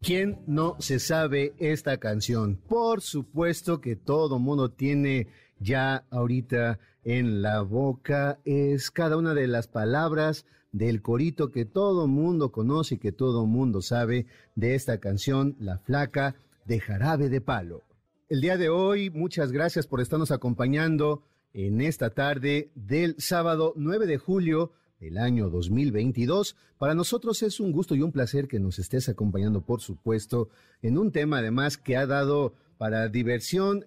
¿Quién 0.00 0.42
no 0.46 0.76
se 0.78 0.98
sabe 0.98 1.54
esta 1.58 1.98
canción? 1.98 2.56
Por 2.68 3.00
supuesto 3.00 3.80
que 3.80 3.96
todo 3.96 4.38
mundo 4.38 4.70
tiene 4.70 5.28
ya 5.58 6.04
ahorita 6.10 6.78
en 7.04 7.42
la 7.42 7.62
boca. 7.62 8.40
Es 8.44 8.90
cada 8.90 9.16
una 9.16 9.34
de 9.34 9.46
las 9.46 9.68
palabras 9.68 10.46
del 10.72 11.02
corito 11.02 11.50
que 11.50 11.64
todo 11.64 12.06
mundo 12.06 12.52
conoce 12.52 12.94
y 12.94 12.98
que 12.98 13.12
todo 13.12 13.46
mundo 13.46 13.82
sabe 13.82 14.26
de 14.54 14.74
esta 14.74 14.98
canción, 14.98 15.56
La 15.58 15.78
Flaca 15.78 16.36
de 16.64 16.80
Jarabe 16.80 17.28
de 17.28 17.40
Palo. 17.40 17.82
El 18.28 18.40
día 18.40 18.56
de 18.56 18.68
hoy, 18.68 19.10
muchas 19.10 19.50
gracias 19.52 19.86
por 19.86 20.00
estarnos 20.00 20.30
acompañando 20.30 21.24
en 21.52 21.80
esta 21.80 22.10
tarde 22.10 22.70
del 22.74 23.16
sábado 23.18 23.72
9 23.76 24.06
de 24.06 24.18
julio 24.18 24.72
del 25.00 25.18
año 25.18 25.50
2022. 25.50 26.56
Para 26.78 26.94
nosotros 26.94 27.42
es 27.42 27.60
un 27.60 27.72
gusto 27.72 27.94
y 27.94 28.02
un 28.02 28.12
placer 28.12 28.46
que 28.48 28.60
nos 28.60 28.78
estés 28.78 29.08
acompañando, 29.08 29.64
por 29.64 29.80
supuesto, 29.80 30.50
en 30.82 30.98
un 30.98 31.12
tema 31.12 31.38
además 31.38 31.76
que 31.76 31.96
ha 31.96 32.06
dado 32.06 32.54
para 32.78 33.08
diversión 33.08 33.86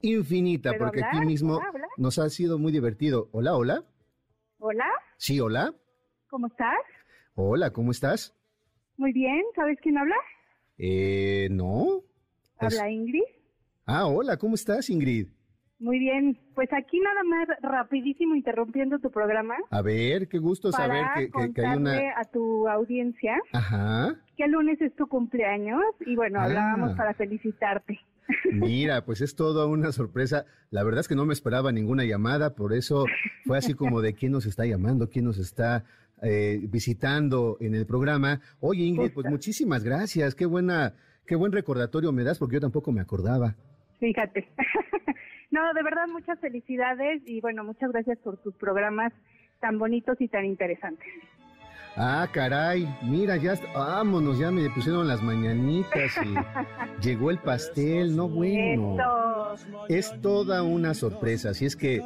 infinita, 0.00 0.72
porque 0.78 1.02
aquí 1.04 1.24
mismo 1.24 1.60
nos 1.96 2.18
ha 2.18 2.28
sido 2.30 2.58
muy 2.58 2.72
divertido. 2.72 3.28
Hola, 3.32 3.56
hola. 3.56 3.84
Hola. 4.58 4.86
Sí, 5.16 5.40
hola. 5.40 5.74
¿Cómo 6.28 6.46
estás? 6.46 6.78
Hola, 7.34 7.72
¿cómo 7.72 7.90
estás? 7.90 8.34
Muy 8.96 9.12
bien, 9.12 9.42
¿sabes 9.54 9.78
quién 9.82 9.98
habla? 9.98 10.16
Eh, 10.78 11.48
no. 11.50 12.02
Habla 12.58 12.90
Ingrid. 12.90 13.22
Ah, 13.84 14.06
hola, 14.06 14.36
¿cómo 14.38 14.54
estás, 14.54 14.90
Ingrid? 14.90 15.28
Muy 15.78 15.98
bien, 15.98 16.38
pues 16.54 16.72
aquí 16.72 16.98
nada 17.00 17.22
más 17.24 17.48
rapidísimo 17.60 18.34
interrumpiendo 18.34 18.98
tu 18.98 19.10
programa. 19.10 19.56
A 19.70 19.82
ver, 19.82 20.26
qué 20.28 20.38
gusto 20.38 20.72
saber 20.72 21.04
que, 21.14 21.52
que, 21.52 21.66
hay 21.66 21.76
una... 21.76 21.98
a 22.18 22.24
tu 22.24 22.66
audiencia 22.66 23.36
Ajá. 23.52 24.14
que 24.38 24.44
el 24.44 24.52
lunes 24.52 24.80
es 24.80 24.94
tu 24.96 25.06
cumpleaños 25.06 25.82
y 26.06 26.16
bueno, 26.16 26.40
hablábamos 26.40 26.92
Ah. 26.92 26.96
para 26.96 27.12
felicitarte. 27.14 27.98
Mira, 28.52 29.04
pues 29.04 29.20
es 29.20 29.36
toda 29.36 29.66
una 29.66 29.92
sorpresa. 29.92 30.46
La 30.70 30.82
verdad 30.82 31.00
es 31.00 31.08
que 31.08 31.14
no 31.14 31.26
me 31.26 31.34
esperaba 31.34 31.70
ninguna 31.72 32.04
llamada, 32.04 32.54
por 32.54 32.72
eso 32.72 33.04
fue 33.44 33.58
así 33.58 33.74
como 33.74 34.00
de 34.00 34.14
quién 34.14 34.32
nos 34.32 34.46
está 34.46 34.64
llamando, 34.64 35.10
quién 35.10 35.26
nos 35.26 35.38
está 35.38 35.84
eh, 36.22 36.58
visitando 36.62 37.58
en 37.60 37.74
el 37.74 37.84
programa. 37.86 38.40
Oye, 38.60 38.82
Ingrid, 38.84 39.12
pues 39.12 39.26
muchísimas 39.28 39.84
gracias. 39.84 40.34
Qué 40.34 40.46
buena, 40.46 40.94
qué 41.26 41.36
buen 41.36 41.52
recordatorio 41.52 42.10
me 42.12 42.24
das, 42.24 42.38
porque 42.38 42.54
yo 42.54 42.60
tampoco 42.60 42.90
me 42.92 43.02
acordaba. 43.02 43.54
Fíjate. 44.00 44.48
no, 45.50 45.72
de 45.74 45.82
verdad 45.82 46.06
muchas 46.08 46.38
felicidades 46.40 47.22
y 47.26 47.40
bueno, 47.40 47.64
muchas 47.64 47.90
gracias 47.92 48.18
por 48.18 48.36
tus 48.38 48.54
programas 48.54 49.12
tan 49.60 49.78
bonitos 49.78 50.20
y 50.20 50.28
tan 50.28 50.44
interesantes. 50.44 51.08
Ah, 51.98 52.28
caray, 52.30 52.86
mira, 53.02 53.38
ya, 53.38 53.54
vámonos, 53.72 54.38
ya 54.38 54.50
me 54.50 54.68
pusieron 54.68 55.08
las 55.08 55.22
mañanitas 55.22 56.12
y 56.22 56.34
llegó 57.06 57.30
el 57.30 57.38
pastel, 57.38 58.14
no 58.14 58.28
bueno. 58.28 58.96
Eso. 59.54 59.86
Es 59.88 60.20
toda 60.20 60.62
una 60.62 60.92
sorpresa, 60.92 61.50
así 61.50 61.64
es 61.64 61.74
que 61.74 62.02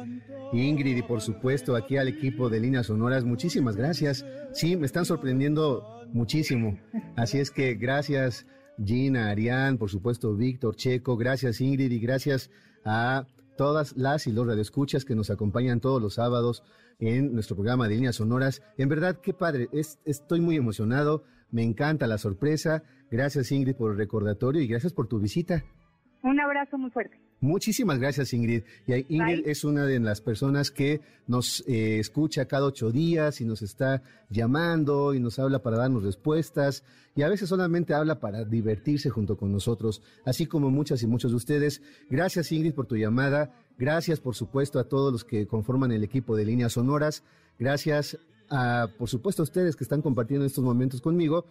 Ingrid 0.53 0.95
y 0.95 1.01
por 1.01 1.19
supuesto 1.19 1.75
aquí 1.75 1.97
al 1.97 2.07
equipo 2.07 2.49
de 2.49 2.61
Líneas 2.61 2.85
Sonoras, 2.85 3.25
muchísimas 3.25 3.75
gracias. 3.75 4.25
Sí, 4.53 4.77
me 4.77 4.85
están 4.85 5.03
sorprendiendo 5.03 6.05
muchísimo. 6.13 6.79
Así 7.17 7.39
es 7.39 7.51
que 7.51 7.75
gracias 7.75 8.47
Gina, 8.81 9.29
Arián, 9.29 9.77
por 9.77 9.89
supuesto 9.89 10.33
Víctor, 10.37 10.77
Checo, 10.77 11.17
gracias 11.17 11.59
Ingrid 11.59 11.91
y 11.91 11.99
gracias 11.99 12.49
a 12.85 13.25
todas 13.57 13.95
las 13.97 14.27
y 14.27 14.31
los 14.31 14.47
radioescuchas 14.47 15.05
que 15.05 15.15
nos 15.15 15.29
acompañan 15.29 15.79
todos 15.81 16.01
los 16.01 16.15
sábados 16.15 16.63
en 16.99 17.33
nuestro 17.33 17.55
programa 17.55 17.87
de 17.87 17.95
Líneas 17.95 18.15
Sonoras. 18.15 18.61
En 18.77 18.89
verdad, 18.89 19.19
qué 19.21 19.33
padre, 19.33 19.69
es- 19.71 19.99
estoy 20.05 20.39
muy 20.41 20.55
emocionado, 20.55 21.23
me 21.51 21.63
encanta 21.63 22.07
la 22.07 22.17
sorpresa. 22.17 22.83
Gracias 23.09 23.51
Ingrid 23.51 23.75
por 23.75 23.91
el 23.91 23.97
recordatorio 23.97 24.61
y 24.61 24.67
gracias 24.67 24.93
por 24.93 25.07
tu 25.07 25.19
visita. 25.19 25.63
Un 26.23 26.39
abrazo 26.39 26.77
muy 26.77 26.91
fuerte. 26.91 27.19
Muchísimas 27.41 27.97
gracias, 27.97 28.33
Ingrid. 28.33 28.63
Y 28.85 28.93
Ingrid 29.15 29.43
Bye. 29.43 29.51
es 29.51 29.63
una 29.63 29.85
de 29.85 29.99
las 29.99 30.21
personas 30.21 30.69
que 30.69 31.01
nos 31.25 31.63
eh, 31.67 31.99
escucha 31.99 32.45
cada 32.45 32.65
ocho 32.65 32.91
días 32.91 33.41
y 33.41 33.45
nos 33.45 33.63
está 33.63 34.03
llamando 34.29 35.15
y 35.15 35.19
nos 35.19 35.39
habla 35.39 35.63
para 35.63 35.77
darnos 35.77 36.03
respuestas 36.03 36.83
y 37.15 37.23
a 37.23 37.29
veces 37.29 37.49
solamente 37.49 37.95
habla 37.95 38.19
para 38.19 38.45
divertirse 38.45 39.09
junto 39.09 39.37
con 39.37 39.51
nosotros, 39.51 40.03
así 40.23 40.45
como 40.45 40.69
muchas 40.69 41.01
y 41.01 41.07
muchos 41.07 41.31
de 41.31 41.37
ustedes. 41.37 41.81
Gracias, 42.11 42.51
Ingrid, 42.51 42.73
por 42.73 42.85
tu 42.85 42.95
llamada. 42.95 43.53
Gracias, 43.77 44.19
por 44.19 44.35
supuesto, 44.35 44.79
a 44.79 44.83
todos 44.83 45.11
los 45.11 45.23
que 45.23 45.47
conforman 45.47 45.91
el 45.91 46.03
equipo 46.03 46.35
de 46.35 46.45
líneas 46.45 46.73
sonoras. 46.73 47.23
Gracias 47.57 48.19
a, 48.49 48.87
por 48.99 49.09
supuesto, 49.09 49.41
a 49.41 49.45
ustedes 49.45 49.75
que 49.75 49.83
están 49.83 50.03
compartiendo 50.03 50.45
estos 50.45 50.63
momentos 50.63 51.01
conmigo. 51.01 51.47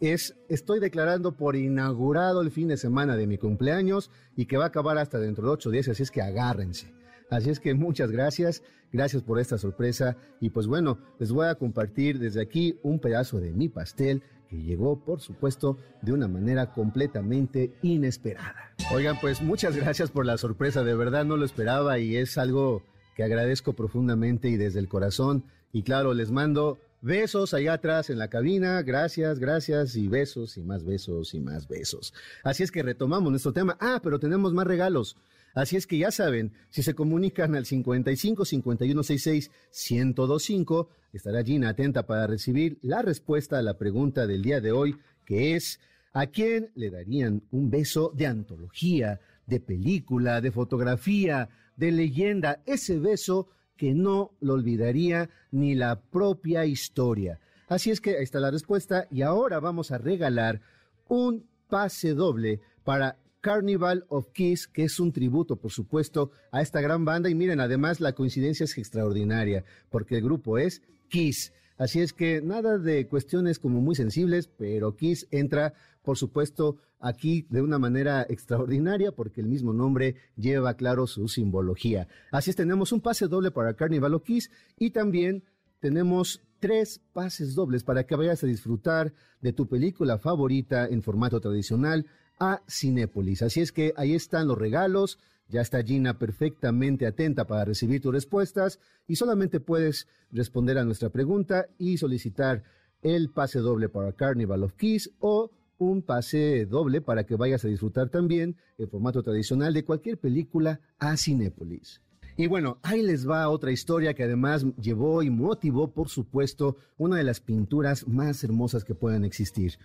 Es, 0.00 0.34
estoy 0.48 0.80
declarando 0.80 1.32
por 1.36 1.56
inaugurado 1.56 2.40
el 2.40 2.50
fin 2.50 2.68
de 2.68 2.76
semana 2.76 3.16
de 3.16 3.26
mi 3.26 3.38
cumpleaños 3.38 4.10
y 4.34 4.46
que 4.46 4.56
va 4.56 4.64
a 4.64 4.68
acabar 4.68 4.98
hasta 4.98 5.18
dentro 5.18 5.46
de 5.46 5.52
ocho 5.52 5.70
días, 5.70 5.88
así 5.88 6.02
es 6.02 6.10
que 6.10 6.22
agárrense. 6.22 6.92
Así 7.30 7.50
es 7.50 7.60
que 7.60 7.74
muchas 7.74 8.10
gracias, 8.10 8.62
gracias 8.92 9.22
por 9.22 9.38
esta 9.38 9.56
sorpresa 9.56 10.16
y 10.40 10.50
pues 10.50 10.66
bueno, 10.66 10.98
les 11.18 11.30
voy 11.30 11.46
a 11.46 11.54
compartir 11.54 12.18
desde 12.18 12.40
aquí 12.42 12.78
un 12.82 12.98
pedazo 12.98 13.38
de 13.38 13.52
mi 13.52 13.68
pastel 13.68 14.22
que 14.48 14.60
llegó, 14.60 15.04
por 15.04 15.20
supuesto, 15.20 15.78
de 16.02 16.12
una 16.12 16.26
manera 16.26 16.72
completamente 16.72 17.72
inesperada. 17.82 18.74
Oigan, 18.92 19.16
pues 19.20 19.40
muchas 19.40 19.76
gracias 19.76 20.10
por 20.10 20.26
la 20.26 20.38
sorpresa, 20.38 20.82
de 20.82 20.96
verdad 20.96 21.24
no 21.24 21.36
lo 21.36 21.44
esperaba 21.44 22.00
y 22.00 22.16
es 22.16 22.36
algo 22.36 22.82
que 23.14 23.22
agradezco 23.22 23.74
profundamente 23.74 24.48
y 24.48 24.56
desde 24.56 24.80
el 24.80 24.88
corazón. 24.88 25.44
Y 25.72 25.84
claro, 25.84 26.14
les 26.14 26.32
mando 26.32 26.78
besos 27.00 27.54
allá 27.54 27.74
atrás 27.74 28.10
en 28.10 28.18
la 28.18 28.28
cabina, 28.28 28.82
gracias, 28.82 29.38
gracias 29.38 29.96
y 29.96 30.08
besos 30.08 30.56
y 30.56 30.62
más 30.62 30.84
besos 30.84 31.34
y 31.34 31.40
más 31.40 31.68
besos. 31.68 32.12
Así 32.44 32.62
es 32.62 32.70
que 32.70 32.82
retomamos 32.82 33.30
nuestro 33.30 33.52
tema. 33.52 33.76
Ah, 33.80 34.00
pero 34.02 34.18
tenemos 34.18 34.52
más 34.52 34.66
regalos. 34.66 35.16
Así 35.54 35.76
es 35.76 35.86
que 35.86 35.98
ya 35.98 36.10
saben, 36.10 36.52
si 36.68 36.82
se 36.82 36.94
comunican 36.94 37.56
al 37.56 37.66
55 37.66 38.44
51 38.44 39.02
66 39.02 39.50
1025, 39.90 40.90
estará 41.12 41.42
Gina 41.42 41.70
atenta 41.70 42.06
para 42.06 42.26
recibir 42.26 42.78
la 42.82 43.02
respuesta 43.02 43.58
a 43.58 43.62
la 43.62 43.76
pregunta 43.76 44.26
del 44.26 44.42
día 44.42 44.60
de 44.60 44.70
hoy, 44.70 44.96
que 45.24 45.56
es 45.56 45.80
¿a 46.12 46.26
quién 46.26 46.70
le 46.74 46.90
darían 46.90 47.42
un 47.50 47.70
beso 47.70 48.12
de 48.14 48.26
antología, 48.26 49.20
de 49.46 49.58
película, 49.58 50.40
de 50.40 50.52
fotografía, 50.52 51.48
de 51.76 51.90
leyenda? 51.90 52.62
Ese 52.64 52.98
beso 52.98 53.48
que 53.80 53.94
no 53.94 54.32
lo 54.42 54.52
olvidaría 54.52 55.30
ni 55.52 55.74
la 55.74 56.02
propia 56.02 56.66
historia. 56.66 57.40
Así 57.66 57.90
es 57.90 58.02
que 58.02 58.18
ahí 58.18 58.24
está 58.24 58.38
la 58.38 58.50
respuesta 58.50 59.06
y 59.10 59.22
ahora 59.22 59.58
vamos 59.58 59.90
a 59.90 59.96
regalar 59.96 60.60
un 61.08 61.46
pase 61.66 62.12
doble 62.12 62.60
para 62.84 63.16
Carnival 63.40 64.04
of 64.10 64.26
Kiss, 64.34 64.68
que 64.68 64.84
es 64.84 65.00
un 65.00 65.12
tributo, 65.12 65.56
por 65.56 65.70
supuesto, 65.70 66.30
a 66.52 66.60
esta 66.60 66.82
gran 66.82 67.06
banda. 67.06 67.30
Y 67.30 67.34
miren, 67.34 67.58
además 67.58 68.00
la 68.00 68.12
coincidencia 68.12 68.64
es 68.64 68.76
extraordinaria, 68.76 69.64
porque 69.88 70.18
el 70.18 70.24
grupo 70.24 70.58
es 70.58 70.82
Kiss. 71.08 71.54
Así 71.80 72.02
es 72.02 72.12
que 72.12 72.42
nada 72.42 72.76
de 72.76 73.08
cuestiones 73.08 73.58
como 73.58 73.80
muy 73.80 73.94
sensibles, 73.94 74.48
pero 74.48 74.96
Kiss 74.96 75.26
entra, 75.30 75.72
por 76.02 76.18
supuesto, 76.18 76.76
aquí 76.98 77.46
de 77.48 77.62
una 77.62 77.78
manera 77.78 78.26
extraordinaria 78.28 79.12
porque 79.12 79.40
el 79.40 79.48
mismo 79.48 79.72
nombre 79.72 80.16
lleva 80.36 80.74
claro 80.74 81.06
su 81.06 81.26
simbología. 81.26 82.06
Así 82.32 82.50
es, 82.50 82.56
tenemos 82.56 82.92
un 82.92 83.00
pase 83.00 83.28
doble 83.28 83.50
para 83.50 83.72
Carnival 83.72 84.12
of 84.12 84.24
Kiss 84.24 84.50
y 84.78 84.90
también 84.90 85.42
tenemos 85.78 86.42
tres 86.58 87.00
pases 87.14 87.54
dobles 87.54 87.82
para 87.82 88.04
que 88.04 88.14
vayas 88.14 88.44
a 88.44 88.46
disfrutar 88.46 89.14
de 89.40 89.54
tu 89.54 89.66
película 89.66 90.18
favorita 90.18 90.86
en 90.86 91.00
formato 91.00 91.40
tradicional 91.40 92.04
a 92.38 92.60
Cinépolis. 92.68 93.40
Así 93.40 93.62
es 93.62 93.72
que 93.72 93.94
ahí 93.96 94.14
están 94.14 94.48
los 94.48 94.58
regalos. 94.58 95.18
Ya 95.50 95.62
está 95.62 95.82
Gina 95.82 96.16
perfectamente 96.16 97.06
atenta 97.06 97.46
para 97.46 97.64
recibir 97.64 98.00
tus 98.00 98.12
respuestas 98.12 98.78
y 99.08 99.16
solamente 99.16 99.58
puedes 99.58 100.06
responder 100.30 100.78
a 100.78 100.84
nuestra 100.84 101.10
pregunta 101.10 101.66
y 101.76 101.98
solicitar 101.98 102.62
el 103.02 103.30
pase 103.30 103.58
doble 103.58 103.88
para 103.88 104.12
Carnival 104.12 104.62
of 104.62 104.74
Keys 104.74 105.10
o 105.18 105.50
un 105.78 106.02
pase 106.02 106.66
doble 106.66 107.00
para 107.00 107.24
que 107.24 107.34
vayas 107.34 107.64
a 107.64 107.68
disfrutar 107.68 108.10
también 108.10 108.56
el 108.78 108.86
formato 108.86 109.22
tradicional 109.22 109.74
de 109.74 109.84
cualquier 109.84 110.18
película 110.18 110.80
a 110.98 111.16
Cinépolis. 111.16 112.00
Y 112.36 112.46
bueno, 112.46 112.78
ahí 112.82 113.02
les 113.02 113.28
va 113.28 113.48
otra 113.48 113.72
historia 113.72 114.14
que 114.14 114.24
además 114.24 114.64
llevó 114.80 115.22
y 115.22 115.30
motivó, 115.30 115.92
por 115.92 116.08
supuesto, 116.08 116.76
una 116.96 117.16
de 117.16 117.24
las 117.24 117.40
pinturas 117.40 118.06
más 118.06 118.42
hermosas 118.44 118.84
que 118.84 118.94
puedan 118.94 119.24
existir. 119.24 119.78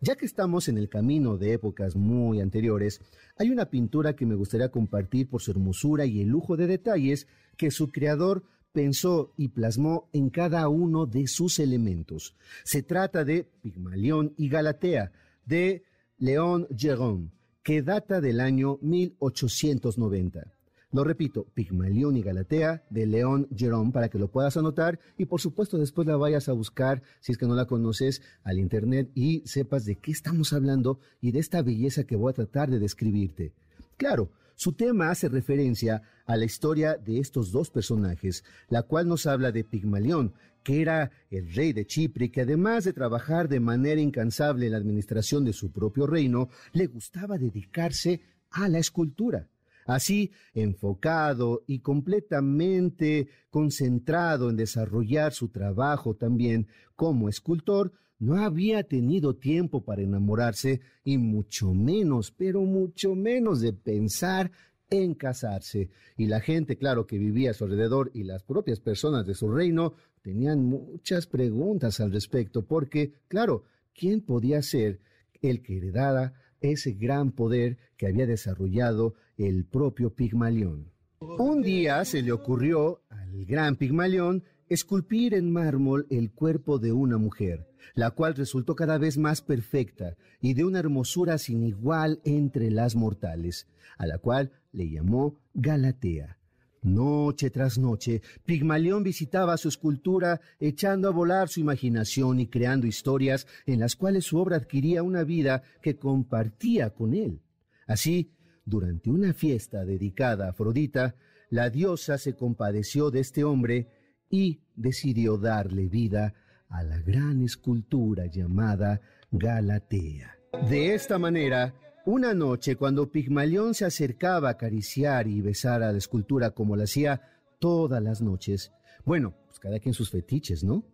Ya 0.00 0.16
que 0.16 0.26
estamos 0.26 0.68
en 0.68 0.78
el 0.78 0.88
camino 0.88 1.38
de 1.38 1.52
épocas 1.54 1.96
muy 1.96 2.40
anteriores, 2.40 3.00
hay 3.36 3.50
una 3.50 3.66
pintura 3.66 4.14
que 4.14 4.26
me 4.26 4.34
gustaría 4.34 4.70
compartir 4.70 5.28
por 5.28 5.42
su 5.42 5.52
hermosura 5.52 6.04
y 6.04 6.20
el 6.20 6.28
lujo 6.28 6.56
de 6.56 6.66
detalles 6.66 7.26
que 7.56 7.70
su 7.70 7.88
creador 7.88 8.42
pensó 8.72 9.32
y 9.36 9.48
plasmó 9.48 10.08
en 10.12 10.30
cada 10.30 10.68
uno 10.68 11.06
de 11.06 11.26
sus 11.26 11.58
elementos. 11.58 12.34
Se 12.64 12.82
trata 12.82 13.24
de 13.24 13.48
Pigmalión 13.62 14.34
y 14.36 14.48
Galatea, 14.48 15.12
de 15.44 15.84
León 16.18 16.66
Gérôme, 16.70 17.30
que 17.62 17.82
data 17.82 18.20
del 18.20 18.40
año 18.40 18.78
1890. 18.80 20.52
Lo 20.92 21.04
repito, 21.04 21.46
Pigmalión 21.54 22.18
y 22.18 22.22
Galatea 22.22 22.84
de 22.90 23.06
León 23.06 23.48
Jerón 23.56 23.92
para 23.92 24.10
que 24.10 24.18
lo 24.18 24.28
puedas 24.28 24.58
anotar 24.58 25.00
y 25.16 25.24
por 25.24 25.40
supuesto 25.40 25.78
después 25.78 26.06
la 26.06 26.18
vayas 26.18 26.50
a 26.50 26.52
buscar 26.52 27.02
si 27.20 27.32
es 27.32 27.38
que 27.38 27.46
no 27.46 27.54
la 27.54 27.64
conoces 27.64 28.20
al 28.44 28.58
internet 28.58 29.10
y 29.14 29.40
sepas 29.46 29.86
de 29.86 29.96
qué 29.96 30.12
estamos 30.12 30.52
hablando 30.52 31.00
y 31.22 31.32
de 31.32 31.38
esta 31.38 31.62
belleza 31.62 32.04
que 32.04 32.14
voy 32.14 32.30
a 32.30 32.34
tratar 32.34 32.70
de 32.70 32.78
describirte. 32.78 33.54
Claro, 33.96 34.32
su 34.54 34.74
tema 34.74 35.10
hace 35.10 35.30
referencia 35.30 36.02
a 36.26 36.36
la 36.36 36.44
historia 36.44 36.98
de 36.98 37.20
estos 37.20 37.52
dos 37.52 37.70
personajes, 37.70 38.44
la 38.68 38.82
cual 38.82 39.08
nos 39.08 39.26
habla 39.26 39.50
de 39.50 39.64
Pigmalión, 39.64 40.34
que 40.62 40.82
era 40.82 41.10
el 41.30 41.54
rey 41.54 41.72
de 41.72 41.86
Chipre, 41.86 42.30
que 42.30 42.42
además 42.42 42.84
de 42.84 42.92
trabajar 42.92 43.48
de 43.48 43.60
manera 43.60 44.00
incansable 44.00 44.66
en 44.66 44.72
la 44.72 44.78
administración 44.78 45.46
de 45.46 45.54
su 45.54 45.72
propio 45.72 46.06
reino, 46.06 46.50
le 46.72 46.86
gustaba 46.86 47.38
dedicarse 47.38 48.20
a 48.50 48.68
la 48.68 48.78
escultura. 48.78 49.48
Así, 49.86 50.30
enfocado 50.54 51.62
y 51.66 51.80
completamente 51.80 53.28
concentrado 53.50 54.50
en 54.50 54.56
desarrollar 54.56 55.32
su 55.32 55.48
trabajo 55.48 56.14
también 56.14 56.68
como 56.96 57.28
escultor, 57.28 57.92
no 58.18 58.36
había 58.36 58.84
tenido 58.84 59.34
tiempo 59.34 59.84
para 59.84 60.02
enamorarse 60.02 60.80
y 61.02 61.18
mucho 61.18 61.74
menos, 61.74 62.30
pero 62.30 62.62
mucho 62.62 63.16
menos 63.16 63.60
de 63.60 63.72
pensar 63.72 64.52
en 64.88 65.14
casarse. 65.14 65.90
Y 66.16 66.26
la 66.26 66.40
gente, 66.40 66.76
claro, 66.76 67.06
que 67.06 67.18
vivía 67.18 67.50
a 67.50 67.54
su 67.54 67.64
alrededor 67.64 68.12
y 68.14 68.22
las 68.22 68.44
propias 68.44 68.78
personas 68.78 69.26
de 69.26 69.34
su 69.34 69.50
reino 69.50 69.94
tenían 70.22 70.64
muchas 70.64 71.26
preguntas 71.26 71.98
al 71.98 72.12
respecto, 72.12 72.64
porque, 72.64 73.14
claro, 73.26 73.64
¿quién 73.92 74.20
podía 74.20 74.62
ser 74.62 75.00
el 75.40 75.62
que 75.62 75.78
heredara 75.78 76.34
ese 76.62 76.92
gran 76.92 77.32
poder 77.32 77.78
que 77.96 78.06
había 78.06 78.26
desarrollado 78.26 79.14
el 79.36 79.64
propio 79.64 80.14
Pigmalión. 80.14 80.92
Un 81.20 81.62
día 81.62 82.04
se 82.04 82.22
le 82.22 82.32
ocurrió 82.32 83.02
al 83.10 83.44
gran 83.44 83.76
Pigmalión 83.76 84.44
esculpir 84.68 85.34
en 85.34 85.52
mármol 85.52 86.06
el 86.10 86.32
cuerpo 86.32 86.78
de 86.78 86.92
una 86.92 87.18
mujer, 87.18 87.68
la 87.94 88.10
cual 88.10 88.34
resultó 88.34 88.74
cada 88.74 88.98
vez 88.98 89.18
más 89.18 89.42
perfecta 89.42 90.16
y 90.40 90.54
de 90.54 90.64
una 90.64 90.78
hermosura 90.78 91.38
sin 91.38 91.62
igual 91.62 92.20
entre 92.24 92.70
las 92.70 92.96
mortales, 92.96 93.68
a 93.98 94.06
la 94.06 94.18
cual 94.18 94.52
le 94.72 94.90
llamó 94.90 95.38
Galatea. 95.54 96.38
Noche 96.82 97.50
tras 97.50 97.78
noche, 97.78 98.22
Pigmalión 98.44 99.04
visitaba 99.04 99.56
su 99.56 99.68
escultura, 99.68 100.40
echando 100.58 101.08
a 101.08 101.12
volar 101.12 101.48
su 101.48 101.60
imaginación 101.60 102.40
y 102.40 102.48
creando 102.48 102.88
historias 102.88 103.46
en 103.66 103.78
las 103.78 103.94
cuales 103.94 104.24
su 104.24 104.38
obra 104.38 104.56
adquiría 104.56 105.04
una 105.04 105.22
vida 105.22 105.62
que 105.80 105.96
compartía 105.96 106.90
con 106.90 107.14
él. 107.14 107.40
Así, 107.86 108.32
durante 108.64 109.10
una 109.10 109.32
fiesta 109.32 109.84
dedicada 109.84 110.46
a 110.46 110.50
Afrodita, 110.50 111.14
la 111.50 111.70
diosa 111.70 112.18
se 112.18 112.34
compadeció 112.34 113.10
de 113.10 113.20
este 113.20 113.44
hombre 113.44 113.88
y 114.28 114.62
decidió 114.74 115.38
darle 115.38 115.88
vida 115.88 116.34
a 116.68 116.82
la 116.82 116.98
gran 116.98 117.42
escultura 117.42 118.26
llamada 118.26 119.00
Galatea. 119.30 120.36
De 120.68 120.94
esta 120.94 121.18
manera, 121.18 121.74
una 122.04 122.34
noche, 122.34 122.76
cuando 122.76 123.10
Pigmalión 123.10 123.74
se 123.74 123.84
acercaba 123.84 124.48
a 124.48 124.52
acariciar 124.52 125.28
y 125.28 125.40
besar 125.40 125.82
a 125.82 125.92
la 125.92 125.98
escultura 125.98 126.50
como 126.50 126.76
lo 126.76 126.82
hacía 126.82 127.20
todas 127.58 128.02
las 128.02 128.20
noches, 128.20 128.72
bueno, 129.04 129.34
pues 129.46 129.58
cada 129.58 129.78
quien 129.78 129.94
sus 129.94 130.10
fetiches, 130.10 130.64
¿no? 130.64 130.84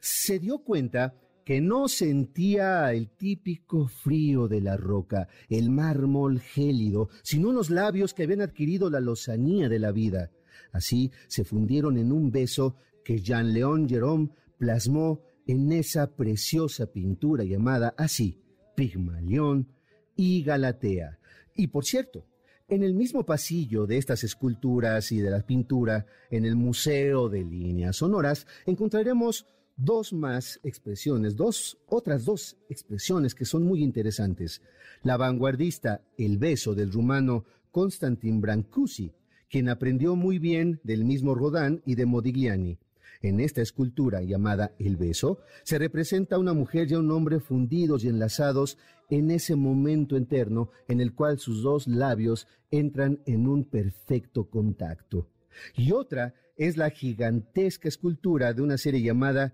Se 0.00 0.38
dio 0.38 0.58
cuenta 0.58 1.14
que 1.44 1.60
no 1.60 1.88
sentía 1.88 2.92
el 2.92 3.10
típico 3.10 3.88
frío 3.88 4.46
de 4.46 4.60
la 4.60 4.76
roca, 4.76 5.28
el 5.48 5.70
mármol 5.70 6.40
gélido, 6.40 7.08
sino 7.22 7.48
unos 7.48 7.70
labios 7.70 8.14
que 8.14 8.22
habían 8.22 8.42
adquirido 8.42 8.90
la 8.90 9.00
lozanía 9.00 9.68
de 9.68 9.78
la 9.78 9.90
vida. 9.90 10.30
Así 10.70 11.10
se 11.26 11.44
fundieron 11.44 11.98
en 11.98 12.12
un 12.12 12.30
beso 12.30 12.76
que 13.04 13.18
Jean 13.18 13.52
León 13.52 13.88
Jerome 13.88 14.30
plasmó 14.58 15.20
en 15.46 15.72
esa 15.72 16.14
preciosa 16.14 16.86
pintura 16.86 17.42
llamada 17.42 17.94
así, 17.96 18.38
Pigmalión 18.76 19.68
y 20.16 20.42
Galatea. 20.42 21.18
Y 21.54 21.68
por 21.68 21.84
cierto, 21.84 22.24
en 22.68 22.82
el 22.82 22.94
mismo 22.94 23.26
pasillo 23.26 23.86
de 23.86 23.98
estas 23.98 24.24
esculturas 24.24 25.12
y 25.12 25.18
de 25.18 25.30
la 25.30 25.40
pintura, 25.40 26.06
en 26.30 26.44
el 26.44 26.56
Museo 26.56 27.28
de 27.28 27.44
Líneas 27.44 27.96
Sonoras, 27.96 28.46
encontraremos 28.64 29.46
dos 29.76 30.12
más 30.12 30.60
expresiones, 30.62 31.36
dos, 31.36 31.78
otras 31.86 32.24
dos 32.24 32.56
expresiones 32.68 33.34
que 33.34 33.44
son 33.44 33.64
muy 33.64 33.82
interesantes. 33.82 34.62
La 35.02 35.16
vanguardista 35.16 36.02
El 36.16 36.38
beso 36.38 36.74
del 36.74 36.92
rumano 36.92 37.44
Constantin 37.70 38.40
Brancusi, 38.40 39.12
quien 39.50 39.68
aprendió 39.68 40.16
muy 40.16 40.38
bien 40.38 40.80
del 40.82 41.04
mismo 41.04 41.34
Rodin 41.34 41.82
y 41.84 41.94
de 41.94 42.06
Modigliani. 42.06 42.78
En 43.20 43.38
esta 43.38 43.62
escultura 43.62 44.22
llamada 44.22 44.72
El 44.78 44.96
Beso, 44.96 45.38
se 45.62 45.78
representa 45.78 46.36
a 46.36 46.38
una 46.40 46.54
mujer 46.54 46.90
y 46.90 46.94
a 46.94 46.98
un 46.98 47.10
hombre 47.12 47.38
fundidos 47.38 48.02
y 48.02 48.08
enlazados 48.08 48.78
en 49.12 49.30
ese 49.30 49.56
momento 49.56 50.16
eterno 50.16 50.70
en 50.88 51.02
el 51.02 51.14
cual 51.14 51.38
sus 51.38 51.62
dos 51.62 51.86
labios 51.86 52.48
entran 52.70 53.20
en 53.26 53.46
un 53.46 53.64
perfecto 53.64 54.48
contacto. 54.48 55.28
Y 55.76 55.92
otra 55.92 56.34
es 56.56 56.78
la 56.78 56.88
gigantesca 56.88 57.88
escultura 57.88 58.54
de 58.54 58.62
una 58.62 58.78
serie 58.78 59.02
llamada 59.02 59.52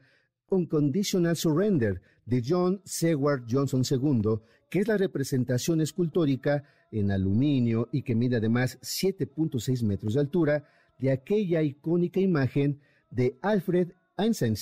Unconditional 0.49 1.35
Surrender 1.35 2.01
de 2.25 2.41
John 2.47 2.81
Seward 2.85 3.47
Johnson 3.51 3.83
II, 3.91 4.39
que 4.71 4.79
es 4.79 4.87
la 4.87 4.97
representación 4.97 5.81
escultórica 5.81 6.63
en 6.93 7.11
aluminio 7.11 7.89
y 7.91 8.03
que 8.03 8.15
mide 8.15 8.37
además 8.37 8.79
7.6 8.81 9.83
metros 9.83 10.15
de 10.15 10.21
altura 10.21 10.69
de 11.01 11.11
aquella 11.11 11.63
icónica 11.63 12.21
imagen 12.21 12.81
de 13.11 13.37
Alfred 13.43 13.89
Einstein, 14.17 14.55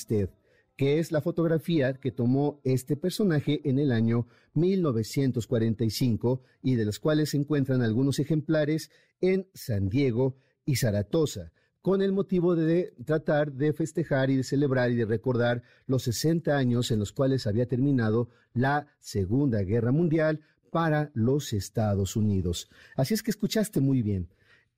que 0.77 0.99
es 0.99 1.11
la 1.11 1.23
fotografía 1.23 1.95
que 1.95 2.13
tomó 2.13 2.61
este 2.63 2.97
personaje 2.97 3.61
en 3.65 3.79
el 3.79 3.91
año 3.93 4.27
1945 4.55 6.43
y 6.63 6.75
de 6.75 6.85
las 6.85 6.99
cuales 6.99 7.31
se 7.31 7.39
encuentran 7.39 7.83
algunos 7.83 8.19
ejemplares 8.19 8.91
en 9.21 9.49
San 9.55 9.89
Diego 9.89 10.37
y 10.67 10.77
Zaratosa, 10.77 11.53
con 11.81 12.03
el 12.03 12.13
motivo 12.13 12.55
de 12.55 12.95
tratar 13.05 13.53
de 13.53 13.73
festejar 13.73 14.29
y 14.31 14.37
de 14.37 14.45
celebrar 14.45 14.91
y 14.91 14.97
de 14.97 15.07
recordar 15.07 15.63
los 15.87 16.03
60 16.03 16.57
años 16.57 16.91
en 16.91 16.99
los 16.99 17.13
cuales 17.13 17.47
había 17.47 17.67
terminado 17.67 18.29
la 18.53 18.89
Segunda 18.99 19.63
Guerra 19.63 19.93
Mundial 19.93 20.41
para 20.71 21.11
los 21.15 21.53
Estados 21.53 22.17
Unidos. 22.17 22.69
Así 22.97 23.15
es 23.15 23.23
que 23.23 23.31
escuchaste 23.31 23.81
muy 23.81 24.03
bien. 24.03 24.29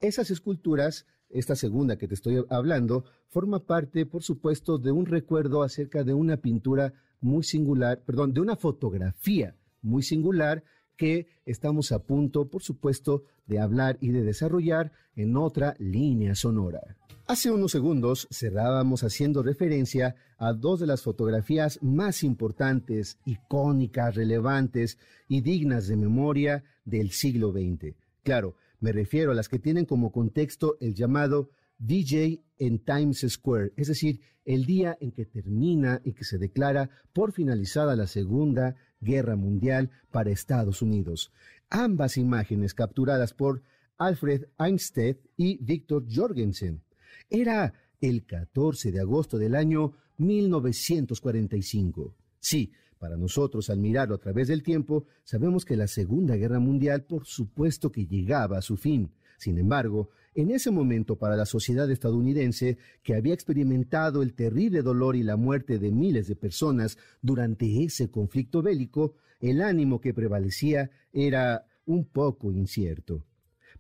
Esas 0.01 0.31
esculturas 0.31 1.07
esta 1.31 1.57
segunda 1.57 1.97
que 1.97 2.09
te 2.09 2.15
estoy 2.15 2.45
hablando, 2.49 3.05
forma 3.29 3.61
parte, 3.61 4.07
por 4.07 4.23
supuesto, 4.23 4.79
de 4.79 4.93
un 4.93 5.07
recuerdo 5.07 5.63
acerca 5.63 6.05
de 6.05 6.15
una 6.15 6.39
pintura 6.39 6.93
muy 7.21 7.43
singular, 7.43 8.03
perdón, 8.05 8.33
de 8.33 8.41
una 8.41 8.57
fotografía 8.57 9.55
muy 9.83 10.03
singular 10.03 10.65
que 10.97 11.29
estamos 11.47 11.93
a 11.93 12.01
punto, 12.01 12.49
por 12.49 12.63
supuesto, 12.63 13.25
de 13.47 13.61
hablar 13.61 13.99
y 14.01 14.11
de 14.11 14.23
desarrollar 14.23 14.93
en 15.15 15.37
otra 15.37 15.75
línea 15.79 16.35
sonora. 16.35 16.81
Hace 17.27 17.51
unos 17.51 17.73
segundos 17.73 18.27
cerrábamos 18.31 19.05
haciendo 19.05 19.43
referencia 19.43 20.17
a 20.39 20.55
dos 20.55 20.81
de 20.81 20.87
las 20.87 21.03
fotografías 21.03 21.79
más 21.83 22.25
importantes, 22.25 23.19
icónicas, 23.27 24.15
relevantes 24.15 24.99
y 25.29 25.43
dignas 25.43 25.89
de 25.89 25.97
memoria 25.97 26.65
del 26.85 27.11
siglo 27.11 27.53
XX. 27.53 27.95
Claro, 28.23 28.57
me 28.81 28.93
refiero 28.93 29.33
a 29.33 29.35
las 29.35 29.49
que 29.49 29.59
tienen 29.59 29.85
como 29.85 30.13
contexto 30.13 30.77
el 30.81 30.95
llamado 30.95 31.51
DJ 31.79 32.43
en 32.59 32.79
Times 32.81 33.25
Square, 33.29 33.73
es 33.77 33.89
decir, 33.89 34.21
el 34.45 34.65
día 34.65 34.97
en 35.01 35.13
que 35.13 35.27
termina 35.27 36.01
y 36.05 36.13
que 36.13 36.25
se 36.25 36.39
declara 36.39 36.91
por 37.13 37.33
finalizada 37.33 37.95
la 37.97 38.07
Segunda 38.07 38.77
Guerra 39.01 39.37
Mundial 39.37 39.91
para 40.11 40.31
Estados 40.31 40.83
Unidos. 40.83 41.33
Ambas 41.71 42.17
imágenes 42.17 42.75
capturadas 42.75 43.35
por 43.35 43.63
Alfred 43.99 44.47
Einstein 44.59 45.19
y 45.37 45.59
Victor 45.63 46.07
Jorgensen. 46.11 46.83
Era 47.29 47.75
el 48.01 48.25
14 48.25 48.93
de 48.93 49.01
agosto 49.01 49.39
del 49.39 49.55
año 49.55 49.93
1945. 50.19 52.15
Sí, 52.41 52.73
para 52.99 53.17
nosotros, 53.17 53.71
al 53.71 53.79
mirarlo 53.79 54.15
a 54.15 54.19
través 54.19 54.49
del 54.49 54.63
tiempo, 54.63 55.07
sabemos 55.25 55.65
que 55.65 55.77
la 55.77 55.87
Segunda 55.87 56.37
Guerra 56.37 56.59
Mundial 56.59 57.05
por 57.05 57.25
supuesto 57.27 57.91
que 57.91 58.07
llegaba 58.07 58.59
a 58.59 58.63
su 58.63 58.77
fin. 58.77 59.11
Sin 59.39 59.57
embargo, 59.59 60.11
en 60.35 60.51
ese 60.51 60.71
momento 60.71 61.17
para 61.17 61.37
la 61.37 61.47
sociedad 61.47 61.91
estadounidense, 61.91 62.79
que 63.03 63.15
había 63.15 63.35
experimentado 63.35 64.23
el 64.23 64.35
terrible 64.35 64.83
dolor 64.83 65.17
y 65.17 65.23
la 65.23 65.37
muerte 65.37 65.79
de 65.79 65.91
miles 65.91 66.29
de 66.29 66.37
personas 66.37 66.99
durante 67.23 67.85
ese 67.85 68.11
conflicto 68.11 68.63
bélico, 68.63 69.15
el 69.41 69.63
ánimo 69.63 70.01
que 70.01 70.15
prevalecía 70.15 70.91
era 71.13 71.67
un 71.87 72.05
poco 72.05 72.53
incierto. 72.53 73.25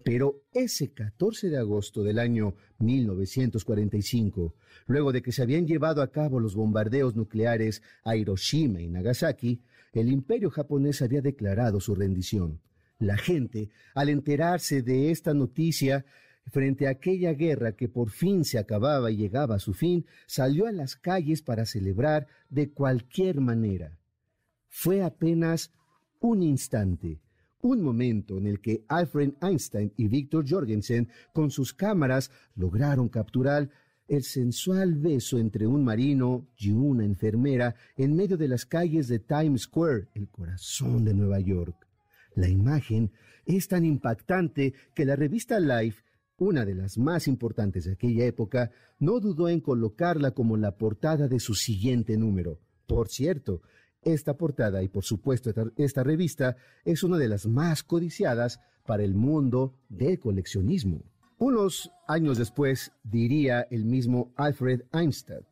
Pero 0.04 0.44
ese 0.52 0.92
14 0.92 1.50
de 1.50 1.58
agosto 1.58 2.02
del 2.02 2.18
año 2.18 2.54
1945, 2.78 4.54
luego 4.86 5.12
de 5.12 5.22
que 5.22 5.32
se 5.32 5.42
habían 5.42 5.66
llevado 5.66 6.02
a 6.02 6.10
cabo 6.10 6.40
los 6.40 6.54
bombardeos 6.54 7.16
nucleares 7.16 7.82
a 8.04 8.16
Hiroshima 8.16 8.80
y 8.80 8.88
Nagasaki, 8.88 9.60
el 9.92 10.10
imperio 10.10 10.50
japonés 10.50 11.02
había 11.02 11.20
declarado 11.20 11.80
su 11.80 11.94
rendición. 11.94 12.60
La 12.98 13.16
gente, 13.16 13.70
al 13.94 14.08
enterarse 14.08 14.82
de 14.82 15.10
esta 15.10 15.34
noticia, 15.34 16.04
frente 16.50 16.86
a 16.86 16.90
aquella 16.90 17.32
guerra 17.32 17.72
que 17.72 17.88
por 17.88 18.10
fin 18.10 18.44
se 18.44 18.58
acababa 18.58 19.10
y 19.10 19.16
llegaba 19.16 19.56
a 19.56 19.60
su 19.60 19.74
fin, 19.74 20.06
salió 20.26 20.66
a 20.66 20.72
las 20.72 20.96
calles 20.96 21.42
para 21.42 21.66
celebrar 21.66 22.26
de 22.48 22.70
cualquier 22.70 23.40
manera. 23.40 23.98
Fue 24.68 25.02
apenas 25.02 25.72
un 26.20 26.42
instante, 26.42 27.20
un 27.68 27.82
momento 27.82 28.38
en 28.38 28.46
el 28.46 28.60
que 28.60 28.84
Alfred 28.88 29.34
Einstein 29.42 29.92
y 29.96 30.08
Victor 30.08 30.44
Jorgensen 30.48 31.08
con 31.34 31.50
sus 31.50 31.74
cámaras 31.74 32.30
lograron 32.56 33.08
capturar 33.08 33.68
el 34.08 34.22
sensual 34.22 34.94
beso 34.94 35.38
entre 35.38 35.66
un 35.66 35.84
marino 35.84 36.48
y 36.56 36.70
una 36.70 37.04
enfermera 37.04 37.74
en 37.96 38.16
medio 38.16 38.38
de 38.38 38.48
las 38.48 38.64
calles 38.64 39.06
de 39.06 39.18
Times 39.18 39.62
Square, 39.62 40.08
el 40.14 40.28
corazón 40.30 41.04
de 41.04 41.12
Nueva 41.12 41.40
York. 41.40 41.86
La 42.34 42.48
imagen 42.48 43.12
es 43.44 43.68
tan 43.68 43.84
impactante 43.84 44.72
que 44.94 45.04
la 45.04 45.14
revista 45.14 45.60
Life, 45.60 46.02
una 46.38 46.64
de 46.64 46.74
las 46.74 46.96
más 46.96 47.28
importantes 47.28 47.84
de 47.84 47.92
aquella 47.92 48.24
época, 48.24 48.70
no 48.98 49.20
dudó 49.20 49.50
en 49.50 49.60
colocarla 49.60 50.30
como 50.30 50.56
la 50.56 50.78
portada 50.78 51.28
de 51.28 51.38
su 51.38 51.54
siguiente 51.54 52.16
número. 52.16 52.60
Por 52.86 53.08
cierto, 53.08 53.60
esta 54.12 54.36
portada 54.36 54.82
y 54.82 54.88
por 54.88 55.04
supuesto 55.04 55.52
esta, 55.76 56.02
revista 56.02 56.56
es 56.84 57.02
una 57.02 57.18
de 57.18 57.28
las 57.28 57.46
más 57.46 57.82
codiciadas 57.82 58.60
para 58.86 59.04
el 59.04 59.14
mundo 59.14 59.74
del 59.88 60.18
coleccionismo. 60.18 61.02
Unos 61.38 61.92
años 62.06 62.38
después 62.38 62.92
diría 63.04 63.62
el 63.70 63.84
mismo 63.84 64.32
Alfred 64.36 64.82
Einstein, 64.92 65.42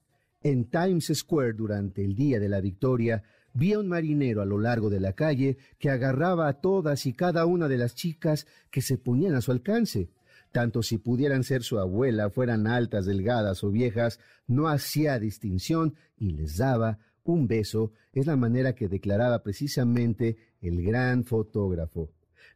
en 0.43 0.71
Times 0.71 1.13
Square 1.15 1.55
durante 1.55 2.05
el 2.05 2.15
Día 2.15 2.41
de 2.41 2.49
la 2.49 2.61
Victoria, 2.61 3.23
vi 3.53 3.73
a 3.73 3.79
un 3.79 3.89
marinero 3.89 4.43
a 4.43 4.47
lo 4.47 4.59
largo 4.59 4.91
de 4.91 5.01
la 5.01 5.13
calle 5.13 5.59
que 5.79 5.91
agarraba 5.91 6.49
a 6.49 6.61
todas 6.61 7.07
y 7.07 7.15
cada 7.15 7.47
una 7.47 7.69
de 7.69 7.79
las 7.79 7.95
chicas 7.95 8.47
que 8.71 8.83
se 8.83 8.99
ponían 8.99 9.35
a 9.35 9.41
su 9.41 9.53
alcance. 9.53 10.11
Tanto 10.53 10.83
si 10.83 10.99
pudieran 10.99 11.43
ser 11.43 11.63
su 11.63 11.79
abuela, 11.79 12.31
fueran 12.31 12.67
altas, 12.67 13.07
delgadas 13.07 13.65
o 13.65 13.71
viejas, 13.71 14.21
no 14.47 14.69
hacía 14.69 15.19
distinción 15.19 15.95
y 16.17 16.31
les 16.31 16.57
daba 16.57 16.99
un 17.27 17.47
beso 17.47 17.93
es 18.13 18.27
la 18.27 18.37
manera 18.37 18.75
que 18.75 18.89
declaraba 18.89 19.43
precisamente 19.43 20.37
el 20.61 20.83
gran 20.83 21.25
fotógrafo. 21.25 22.11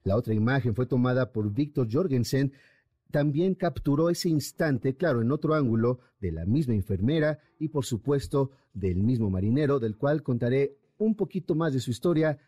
La 0.04 0.16
otra 0.16 0.34
imagen 0.34 0.74
fue 0.74 0.86
tomada 0.86 1.32
por 1.32 1.52
Víctor 1.52 1.88
Jorgensen, 1.90 2.52
también 3.10 3.54
capturó 3.54 4.08
ese 4.08 4.28
instante, 4.28 4.96
claro, 4.96 5.20
en 5.20 5.32
otro 5.32 5.54
ángulo, 5.54 6.00
de 6.20 6.32
la 6.32 6.46
misma 6.46 6.74
enfermera 6.74 7.40
y 7.58 7.68
por 7.68 7.84
supuesto 7.84 8.52
del 8.72 9.02
mismo 9.02 9.30
marinero, 9.30 9.80
del 9.80 9.96
cual 9.96 10.22
contaré 10.22 10.76
un 10.98 11.16
poquito 11.16 11.54
más 11.54 11.72
de 11.72 11.80
su 11.80 11.90
historia 11.90 12.38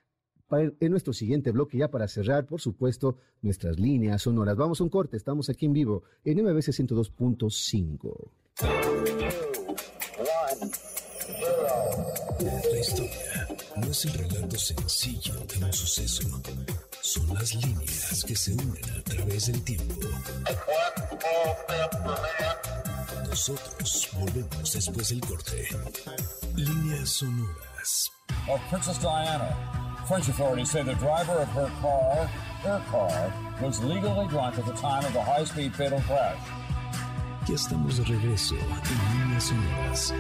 en 0.61 0.91
nuestro 0.91 1.13
siguiente 1.15 1.51
bloque, 1.51 1.79
ya 1.79 1.91
para 1.91 2.07
cerrar, 2.09 2.47
por 2.47 2.61
supuesto, 2.61 3.17
nuestras 3.41 3.81
líneas 3.81 4.23
sonoras. 4.23 4.57
Vamos 4.57 4.81
a 4.81 4.85
un 4.85 4.91
corte, 4.91 5.17
estamos 5.17 5.49
aquí 5.49 5.67
en 5.67 5.73
vivo 5.73 6.03
en 6.25 6.45
MBC 6.45 6.69
102.5. 6.69 8.31
La 12.41 12.79
historia 12.79 13.47
no 13.77 13.91
es 13.91 14.05
el 14.05 14.13
relato 14.15 14.59
sencillo 14.59 15.35
de 15.35 15.65
un 15.65 15.73
suceso, 15.73 16.23
son 17.01 17.35
las 17.35 17.55
líneas 17.55 18.25
que 18.27 18.35
se 18.35 18.53
unen 18.53 18.85
a 18.99 19.03
través 19.03 19.47
del 19.47 19.63
tiempo. 19.63 20.09
Nosotros 23.29 24.09
volvemos 24.15 24.73
después 24.73 25.09
del 25.11 25.21
corte. 25.21 25.69
Líneas 26.57 27.09
sonoras. 27.09 28.11
Of 28.49 28.61
Princess 28.71 28.99
Diana. 28.99 30.05
French 30.09 30.29
authorities 30.29 30.71
say 30.71 30.83
the 30.83 30.95
driver 30.95 31.43
of 31.43 31.49
her 31.51 31.71
car, 31.81 32.27
her 32.65 32.83
car, 32.91 33.33
was 33.63 33.81
legally 33.85 34.27
drunk 34.27 34.59
at 34.59 34.67
the 34.67 34.73
time 34.73 35.05
of 35.05 35.13
the 35.13 35.23
high-speed 35.23 35.73
fatal 35.77 36.01
crash. 36.01 36.37
Ya 37.47 37.55
estamos 37.55 37.97
de 37.99 38.05
regreso 38.05 38.57
en 38.57 39.29
Líneas 39.29 39.45
sonoras. 39.45 40.13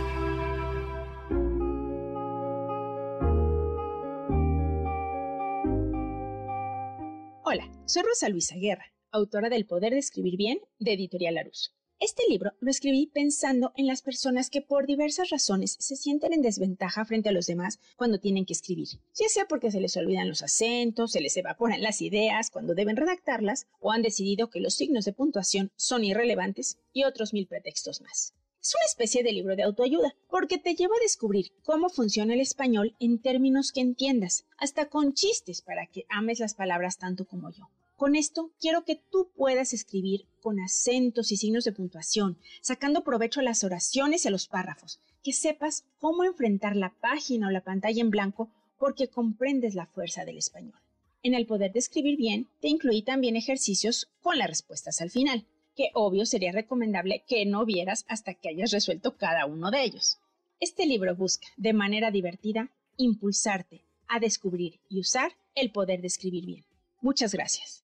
Soy 7.93 8.05
Rosa 8.05 8.31
Luisa 8.31 8.57
Guerra, 8.57 8.87
autora 9.11 9.51
del 9.51 9.67
Poder 9.67 9.93
de 9.93 9.99
Escribir 9.99 10.38
Bien 10.38 10.59
de 10.79 10.95
Editorial 10.95 11.37
Arús. 11.37 11.75
Este 12.01 12.23
libro 12.27 12.53
lo 12.59 12.71
escribí 12.71 13.07
pensando 13.07 13.75
en 13.77 13.87
las 13.87 14.01
personas 14.01 14.49
que 14.49 14.63
por 14.63 14.87
diversas 14.87 15.29
razones 15.29 15.77
se 15.79 15.97
sienten 15.97 16.33
en 16.33 16.40
desventaja 16.40 17.05
frente 17.05 17.29
a 17.29 17.33
los 17.33 17.45
demás 17.45 17.81
cuando 17.97 18.19
tienen 18.19 18.47
que 18.47 18.55
escribir, 18.55 18.88
ya 19.15 19.29
sea 19.29 19.45
porque 19.45 19.71
se 19.71 19.79
les 19.79 19.95
olvidan 19.99 20.27
los 20.27 20.40
acentos, 20.40 21.13
se 21.13 21.21
les 21.21 21.37
evaporan 21.37 21.83
las 21.83 22.01
ideas 22.01 22.49
cuando 22.49 22.75
deben 22.75 22.97
redactarlas 22.97 23.67
o 23.79 23.93
han 23.93 24.01
decidido 24.01 24.49
que 24.49 24.61
los 24.61 24.73
signos 24.73 25.05
de 25.05 25.13
puntuación 25.13 25.71
son 25.77 26.03
irrelevantes 26.03 26.79
y 26.95 27.05
otros 27.05 27.35
mil 27.35 27.47
pretextos 27.47 28.01
más. 28.01 28.33
Es 28.63 28.75
una 28.75 28.87
especie 28.87 29.23
de 29.23 29.33
libro 29.33 29.55
de 29.55 29.65
autoayuda, 29.65 30.15
porque 30.31 30.57
te 30.57 30.75
lleva 30.75 30.95
a 30.97 31.03
descubrir 31.03 31.53
cómo 31.63 31.90
funciona 31.90 32.33
el 32.33 32.40
español 32.40 32.97
en 33.01 33.21
términos 33.21 33.71
que 33.71 33.83
entiendas, 33.83 34.47
hasta 34.57 34.88
con 34.88 35.13
chistes 35.13 35.61
para 35.61 35.87
que 35.88 36.07
ames 36.09 36.40
las 36.40 36.55
palabras 36.55 36.97
tanto 36.97 37.27
como 37.27 37.51
yo. 37.51 37.69
Con 38.03 38.17
esto 38.17 38.50
quiero 38.59 38.85
que 38.85 38.96
tú 38.96 39.31
puedas 39.37 39.73
escribir 39.73 40.27
con 40.40 40.59
acentos 40.59 41.31
y 41.31 41.37
signos 41.37 41.63
de 41.63 41.71
puntuación, 41.71 42.37
sacando 42.61 43.05
provecho 43.05 43.38
a 43.38 43.44
las 43.44 43.63
oraciones 43.63 44.25
y 44.25 44.29
a 44.29 44.33
los 44.33 44.48
párrafos, 44.48 44.98
que 45.23 45.33
sepas 45.33 45.85
cómo 46.00 46.25
enfrentar 46.25 46.75
la 46.75 46.92
página 47.00 47.46
o 47.46 47.53
la 47.53 47.63
pantalla 47.63 48.00
en 48.00 48.11
blanco 48.11 48.50
porque 48.77 49.07
comprendes 49.07 49.77
la 49.77 49.87
fuerza 49.87 50.25
del 50.25 50.37
español. 50.37 50.75
En 51.23 51.35
el 51.35 51.46
poder 51.46 51.73
de 51.73 51.79
escribir 51.79 52.17
bien, 52.17 52.48
te 52.61 52.67
incluí 52.67 53.03
también 53.03 53.37
ejercicios 53.37 54.09
con 54.21 54.37
las 54.37 54.48
respuestas 54.48 55.00
al 55.00 55.11
final 55.11 55.46
que 55.77 55.90
obvio 55.94 56.27
sería 56.27 56.50
recomendable 56.50 57.23
que 57.29 57.46
no 57.46 57.65
vieras 57.65 58.05
hasta 58.09 58.35
que 58.35 58.48
hayas 58.48 58.73
resuelto 58.73 59.17
cada 59.17 59.46
uno 59.46 59.71
de 59.71 59.85
ellos. 59.85 60.19
Este 60.59 60.87
libro 60.87 61.15
busca, 61.15 61.46
de 61.57 61.73
manera 61.73 62.11
divertida, 62.11 62.69
impulsarte 62.96 63.85
a 64.09 64.19
descubrir 64.19 64.81
y 64.88 64.98
usar 64.98 65.37
el 65.55 65.71
poder 65.71 66.00
de 66.00 66.09
escribir 66.09 66.46
bien. 66.46 66.65
Muchas 67.00 67.33
gracias. 67.33 67.82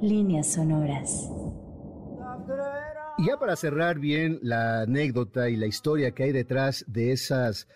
Líneas 0.00 0.52
sonoras. 0.52 1.30
Ya 3.18 3.38
para 3.38 3.56
cerrar 3.56 3.98
bien 3.98 4.38
la 4.42 4.82
anécdota 4.82 5.48
y 5.48 5.56
la 5.56 5.66
historia 5.66 6.10
que 6.10 6.24
hay 6.24 6.32
detrás 6.32 6.84
de 6.86 7.12
esas 7.12 7.66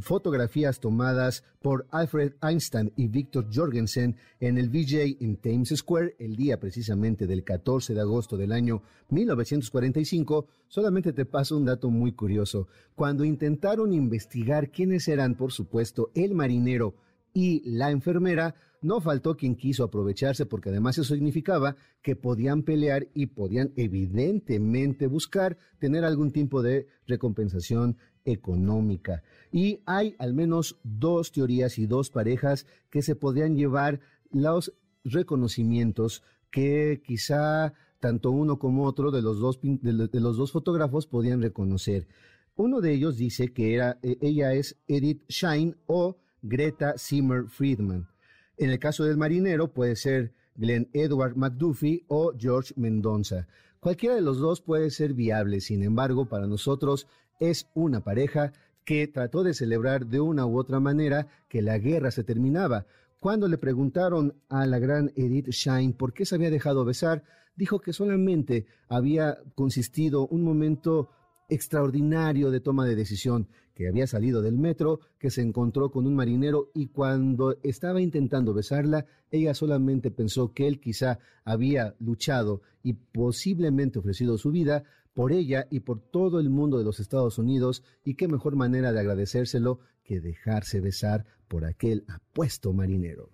fotografías 0.00 0.80
tomadas 0.80 1.44
por 1.62 1.86
Alfred 1.90 2.34
Einstein 2.42 2.92
y 2.96 3.06
Victor 3.06 3.46
Jorgensen 3.52 4.16
en 4.40 4.58
el 4.58 4.70
VJ 4.70 5.18
en 5.20 5.36
Times 5.36 5.72
Square 5.76 6.16
el 6.18 6.34
día 6.34 6.58
precisamente 6.58 7.26
del 7.26 7.44
14 7.44 7.94
de 7.94 8.00
agosto 8.00 8.36
del 8.36 8.52
año 8.52 8.82
1945, 9.10 10.46
solamente 10.66 11.12
te 11.12 11.26
paso 11.26 11.56
un 11.56 11.64
dato 11.64 11.90
muy 11.90 12.12
curioso. 12.12 12.66
Cuando 12.96 13.24
intentaron 13.24 13.92
investigar 13.92 14.70
quiénes 14.70 15.06
eran, 15.06 15.36
por 15.36 15.52
supuesto, 15.52 16.10
el 16.14 16.34
marinero 16.34 16.94
y 17.32 17.68
la 17.68 17.90
enfermera, 17.90 18.54
no 18.80 19.00
faltó 19.00 19.36
quien 19.36 19.56
quiso 19.56 19.84
aprovecharse 19.84 20.46
porque 20.46 20.70
además 20.70 20.98
eso 20.98 21.14
significaba 21.14 21.76
que 22.02 22.16
podían 22.16 22.62
pelear 22.62 23.08
y 23.14 23.26
podían 23.26 23.72
evidentemente 23.76 25.06
buscar 25.06 25.58
tener 25.78 26.04
algún 26.04 26.30
tipo 26.30 26.62
de 26.62 26.86
recompensación 27.06 27.96
económica. 28.24 29.22
Y 29.50 29.80
hay 29.86 30.14
al 30.18 30.34
menos 30.34 30.78
dos 30.84 31.32
teorías 31.32 31.78
y 31.78 31.86
dos 31.86 32.10
parejas 32.10 32.66
que 32.90 33.02
se 33.02 33.16
podrían 33.16 33.56
llevar 33.56 34.00
los 34.30 34.74
reconocimientos 35.04 36.22
que 36.50 37.02
quizá 37.04 37.72
tanto 38.00 38.30
uno 38.30 38.58
como 38.58 38.84
otro 38.84 39.10
de 39.10 39.22
los 39.22 39.40
dos, 39.40 39.58
de 39.60 40.20
los 40.20 40.36
dos 40.36 40.52
fotógrafos 40.52 41.06
podían 41.06 41.42
reconocer. 41.42 42.06
Uno 42.54 42.80
de 42.80 42.92
ellos 42.92 43.16
dice 43.16 43.52
que 43.52 43.74
era, 43.74 43.98
e, 44.02 44.18
ella 44.20 44.52
es 44.52 44.76
Edith 44.86 45.22
Shine 45.28 45.76
o 45.86 46.16
Greta 46.42 46.94
Zimmer 46.98 47.44
Friedman. 47.48 48.08
En 48.56 48.70
el 48.70 48.78
caso 48.78 49.04
del 49.04 49.16
marinero 49.16 49.72
puede 49.72 49.96
ser 49.96 50.32
Glenn 50.56 50.88
Edward 50.92 51.36
McDuffie 51.36 52.04
o 52.08 52.32
George 52.36 52.74
Mendonza. 52.76 53.46
Cualquiera 53.80 54.16
de 54.16 54.20
los 54.20 54.38
dos 54.38 54.60
puede 54.60 54.90
ser 54.90 55.14
viable, 55.14 55.60
sin 55.60 55.82
embargo, 55.82 56.28
para 56.28 56.46
nosotros 56.46 57.06
es 57.38 57.68
una 57.74 58.02
pareja 58.02 58.52
que 58.84 59.06
trató 59.06 59.42
de 59.44 59.54
celebrar 59.54 60.06
de 60.06 60.20
una 60.20 60.46
u 60.46 60.58
otra 60.58 60.80
manera 60.80 61.28
que 61.48 61.62
la 61.62 61.78
guerra 61.78 62.10
se 62.10 62.24
terminaba. 62.24 62.86
Cuando 63.20 63.46
le 63.46 63.58
preguntaron 63.58 64.34
a 64.48 64.66
la 64.66 64.78
gran 64.78 65.12
Edith 65.14 65.50
Shine 65.50 65.92
por 65.92 66.12
qué 66.12 66.24
se 66.24 66.34
había 66.34 66.50
dejado 66.50 66.84
besar, 66.84 67.22
dijo 67.54 67.80
que 67.80 67.92
solamente 67.92 68.66
había 68.88 69.38
consistido 69.54 70.26
un 70.26 70.42
momento 70.42 71.10
extraordinario 71.48 72.50
de 72.50 72.60
toma 72.60 72.86
de 72.86 72.96
decisión, 72.96 73.48
que 73.78 73.86
había 73.86 74.08
salido 74.08 74.42
del 74.42 74.58
metro, 74.58 74.98
que 75.20 75.30
se 75.30 75.40
encontró 75.40 75.92
con 75.92 76.04
un 76.04 76.16
marinero 76.16 76.72
y 76.74 76.88
cuando 76.88 77.56
estaba 77.62 78.00
intentando 78.00 78.52
besarla, 78.52 79.06
ella 79.30 79.54
solamente 79.54 80.10
pensó 80.10 80.52
que 80.52 80.66
él 80.66 80.80
quizá 80.80 81.20
había 81.44 81.94
luchado 82.00 82.60
y 82.82 82.94
posiblemente 82.94 84.00
ofrecido 84.00 84.36
su 84.36 84.50
vida 84.50 84.82
por 85.14 85.30
ella 85.30 85.68
y 85.70 85.78
por 85.78 86.00
todo 86.00 86.40
el 86.40 86.50
mundo 86.50 86.76
de 86.76 86.82
los 86.82 86.98
Estados 86.98 87.38
Unidos, 87.38 87.84
y 88.04 88.16
qué 88.16 88.26
mejor 88.26 88.56
manera 88.56 88.92
de 88.92 88.98
agradecérselo 88.98 89.78
que 90.02 90.20
dejarse 90.20 90.80
besar 90.80 91.24
por 91.46 91.64
aquel 91.64 92.04
apuesto 92.08 92.72
marinero. 92.72 93.30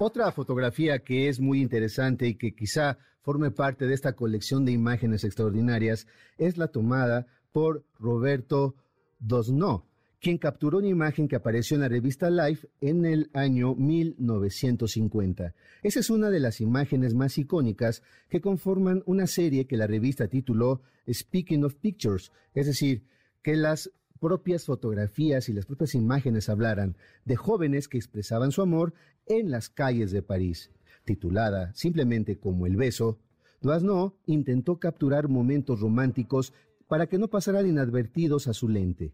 Otra 0.00 0.32
fotografía 0.32 1.00
que 1.00 1.28
es 1.28 1.40
muy 1.40 1.60
interesante 1.60 2.26
y 2.26 2.36
que 2.36 2.54
quizá 2.54 2.96
forme 3.20 3.50
parte 3.50 3.86
de 3.86 3.92
esta 3.92 4.14
colección 4.14 4.64
de 4.64 4.72
imágenes 4.72 5.24
extraordinarias 5.24 6.06
es 6.38 6.56
la 6.56 6.68
tomada 6.68 7.26
por 7.52 7.84
Roberto 7.98 8.76
Dosno, 9.26 9.86
quien 10.20 10.36
capturó 10.36 10.78
una 10.78 10.88
imagen 10.88 11.28
que 11.28 11.36
apareció 11.36 11.76
en 11.76 11.80
la 11.80 11.88
revista 11.88 12.28
Life 12.28 12.68
en 12.82 13.06
el 13.06 13.30
año 13.32 13.74
1950. 13.74 15.54
Esa 15.82 16.00
es 16.00 16.10
una 16.10 16.28
de 16.28 16.40
las 16.40 16.60
imágenes 16.60 17.14
más 17.14 17.38
icónicas 17.38 18.02
que 18.28 18.42
conforman 18.42 19.02
una 19.06 19.26
serie 19.26 19.66
que 19.66 19.78
la 19.78 19.86
revista 19.86 20.28
tituló 20.28 20.82
Speaking 21.10 21.64
of 21.64 21.76
Pictures, 21.76 22.32
es 22.52 22.66
decir, 22.66 23.06
que 23.42 23.56
las 23.56 23.90
propias 24.20 24.66
fotografías 24.66 25.48
y 25.48 25.54
las 25.54 25.64
propias 25.64 25.94
imágenes 25.94 26.50
hablaran 26.50 26.96
de 27.24 27.36
jóvenes 27.36 27.88
que 27.88 27.96
expresaban 27.96 28.52
su 28.52 28.60
amor 28.60 28.92
en 29.26 29.50
las 29.50 29.70
calles 29.70 30.10
de 30.10 30.22
París. 30.22 30.70
Titulada 31.04 31.72
simplemente 31.74 32.38
como 32.38 32.66
El 32.66 32.76
beso, 32.76 33.18
Doisneau 33.60 34.16
intentó 34.26 34.78
capturar 34.78 35.28
momentos 35.28 35.80
románticos 35.80 36.52
para 36.88 37.06
que 37.06 37.18
no 37.18 37.28
pasaran 37.28 37.66
inadvertidos 37.66 38.48
a 38.48 38.54
su 38.54 38.68
lente. 38.68 39.12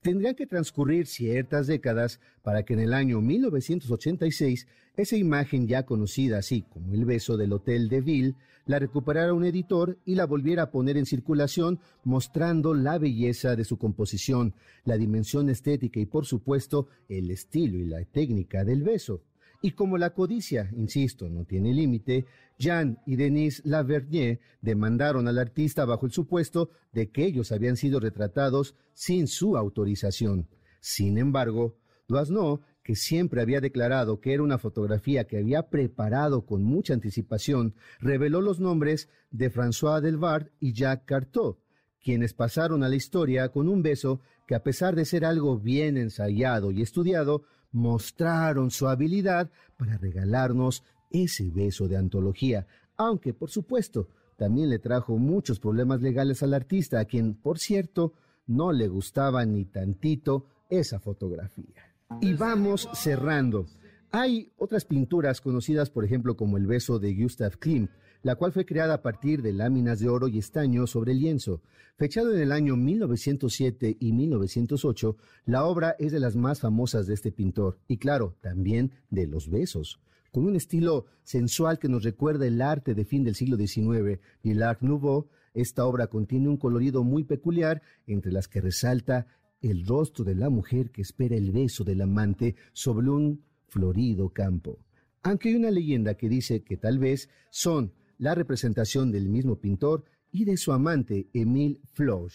Tendrían 0.00 0.34
que 0.34 0.46
transcurrir 0.46 1.06
ciertas 1.06 1.68
décadas 1.68 2.20
para 2.42 2.64
que 2.64 2.74
en 2.74 2.80
el 2.80 2.92
año 2.92 3.20
1986 3.20 4.66
esa 4.96 5.16
imagen 5.16 5.68
ya 5.68 5.84
conocida 5.84 6.38
así 6.38 6.62
como 6.62 6.92
el 6.92 7.04
beso 7.04 7.36
del 7.36 7.52
Hotel 7.52 7.88
de 7.88 8.00
Ville 8.00 8.34
la 8.66 8.78
recuperara 8.78 9.32
un 9.32 9.44
editor 9.44 9.98
y 10.04 10.14
la 10.14 10.26
volviera 10.26 10.64
a 10.64 10.70
poner 10.70 10.96
en 10.96 11.06
circulación 11.06 11.80
mostrando 12.04 12.74
la 12.74 12.98
belleza 12.98 13.56
de 13.56 13.64
su 13.64 13.78
composición, 13.78 14.54
la 14.84 14.96
dimensión 14.96 15.48
estética 15.50 16.00
y 16.00 16.06
por 16.06 16.26
supuesto 16.26 16.88
el 17.08 17.30
estilo 17.30 17.78
y 17.78 17.86
la 17.86 18.04
técnica 18.04 18.64
del 18.64 18.82
beso. 18.82 19.22
Y 19.64 19.70
como 19.70 19.96
la 19.96 20.10
codicia, 20.10 20.68
insisto, 20.76 21.30
no 21.30 21.44
tiene 21.44 21.72
límite, 21.72 22.26
Jean 22.58 22.98
y 23.06 23.14
Denise 23.14 23.62
Lavernier 23.64 24.40
demandaron 24.60 25.28
al 25.28 25.38
artista 25.38 25.84
bajo 25.84 26.04
el 26.04 26.12
supuesto 26.12 26.70
de 26.92 27.10
que 27.10 27.24
ellos 27.24 27.52
habían 27.52 27.76
sido 27.76 28.00
retratados 28.00 28.74
sin 28.92 29.28
su 29.28 29.56
autorización. 29.56 30.48
Sin 30.80 31.16
embargo, 31.16 31.76
Doisneau, 32.08 32.60
que 32.82 32.96
siempre 32.96 33.40
había 33.40 33.60
declarado 33.60 34.20
que 34.20 34.34
era 34.34 34.42
una 34.42 34.58
fotografía 34.58 35.28
que 35.28 35.38
había 35.38 35.70
preparado 35.70 36.44
con 36.44 36.64
mucha 36.64 36.92
anticipación, 36.92 37.76
reveló 38.00 38.40
los 38.40 38.58
nombres 38.58 39.08
de 39.30 39.48
François 39.48 40.00
Delvard 40.00 40.48
y 40.58 40.72
Jacques 40.72 41.06
Cartot, 41.06 41.60
quienes 42.02 42.34
pasaron 42.34 42.82
a 42.82 42.88
la 42.88 42.96
historia 42.96 43.50
con 43.50 43.68
un 43.68 43.82
beso 43.82 44.20
que 44.48 44.56
a 44.56 44.64
pesar 44.64 44.96
de 44.96 45.04
ser 45.04 45.24
algo 45.24 45.56
bien 45.56 45.96
ensayado 45.96 46.72
y 46.72 46.82
estudiado, 46.82 47.44
mostraron 47.72 48.70
su 48.70 48.88
habilidad 48.88 49.50
para 49.76 49.98
regalarnos 49.98 50.84
ese 51.10 51.50
beso 51.50 51.88
de 51.88 51.96
antología, 51.96 52.66
aunque 52.96 53.34
por 53.34 53.50
supuesto 53.50 54.08
también 54.36 54.70
le 54.70 54.78
trajo 54.78 55.18
muchos 55.18 55.60
problemas 55.60 56.00
legales 56.00 56.42
al 56.42 56.54
artista, 56.54 57.00
a 57.00 57.04
quien, 57.04 57.34
por 57.34 57.58
cierto, 57.58 58.14
no 58.46 58.72
le 58.72 58.88
gustaba 58.88 59.44
ni 59.44 59.64
tantito 59.64 60.46
esa 60.68 60.98
fotografía. 60.98 61.94
Y 62.20 62.34
vamos 62.34 62.88
cerrando. 62.94 63.66
Hay 64.10 64.52
otras 64.58 64.84
pinturas 64.84 65.40
conocidas, 65.40 65.90
por 65.90 66.04
ejemplo, 66.04 66.36
como 66.36 66.56
el 66.56 66.66
beso 66.66 66.98
de 66.98 67.14
Gustav 67.14 67.58
Klimt, 67.58 67.90
la 68.22 68.36
cual 68.36 68.52
fue 68.52 68.64
creada 68.64 68.94
a 68.94 69.02
partir 69.02 69.42
de 69.42 69.52
láminas 69.52 69.98
de 69.98 70.08
oro 70.08 70.28
y 70.28 70.38
estaño 70.38 70.86
sobre 70.86 71.14
lienzo. 71.14 71.62
Fechado 71.96 72.32
en 72.34 72.40
el 72.40 72.52
año 72.52 72.76
1907 72.76 73.96
y 73.98 74.12
1908, 74.12 75.16
la 75.46 75.64
obra 75.64 75.96
es 75.98 76.12
de 76.12 76.20
las 76.20 76.36
más 76.36 76.60
famosas 76.60 77.06
de 77.06 77.14
este 77.14 77.32
pintor, 77.32 77.78
y 77.88 77.98
claro, 77.98 78.36
también 78.40 78.92
de 79.10 79.26
los 79.26 79.48
besos. 79.48 80.00
Con 80.30 80.46
un 80.46 80.56
estilo 80.56 81.06
sensual 81.24 81.78
que 81.78 81.88
nos 81.88 82.04
recuerda 82.04 82.46
el 82.46 82.62
arte 82.62 82.94
de 82.94 83.04
fin 83.04 83.22
del 83.22 83.34
siglo 83.34 83.56
XIX 83.56 84.20
y 84.42 84.50
el 84.52 84.62
Art 84.62 84.80
Nouveau, 84.80 85.28
esta 85.52 85.84
obra 85.84 86.06
contiene 86.06 86.48
un 86.48 86.56
colorido 86.56 87.04
muy 87.04 87.24
peculiar, 87.24 87.82
entre 88.06 88.32
las 88.32 88.48
que 88.48 88.62
resalta 88.62 89.26
el 89.60 89.86
rostro 89.86 90.24
de 90.24 90.34
la 90.34 90.48
mujer 90.48 90.90
que 90.90 91.02
espera 91.02 91.36
el 91.36 91.52
beso 91.52 91.84
del 91.84 92.00
amante 92.00 92.56
sobre 92.72 93.10
un 93.10 93.44
florido 93.68 94.30
campo. 94.30 94.78
Aunque 95.22 95.50
hay 95.50 95.54
una 95.54 95.70
leyenda 95.70 96.14
que 96.14 96.28
dice 96.28 96.62
que 96.62 96.76
tal 96.76 96.98
vez 96.98 97.28
son 97.50 97.92
la 98.18 98.34
representación 98.34 99.10
del 99.10 99.28
mismo 99.28 99.56
pintor 99.56 100.04
y 100.30 100.44
de 100.44 100.56
su 100.56 100.72
amante 100.72 101.28
Émile 101.32 101.80
Floch. 101.92 102.32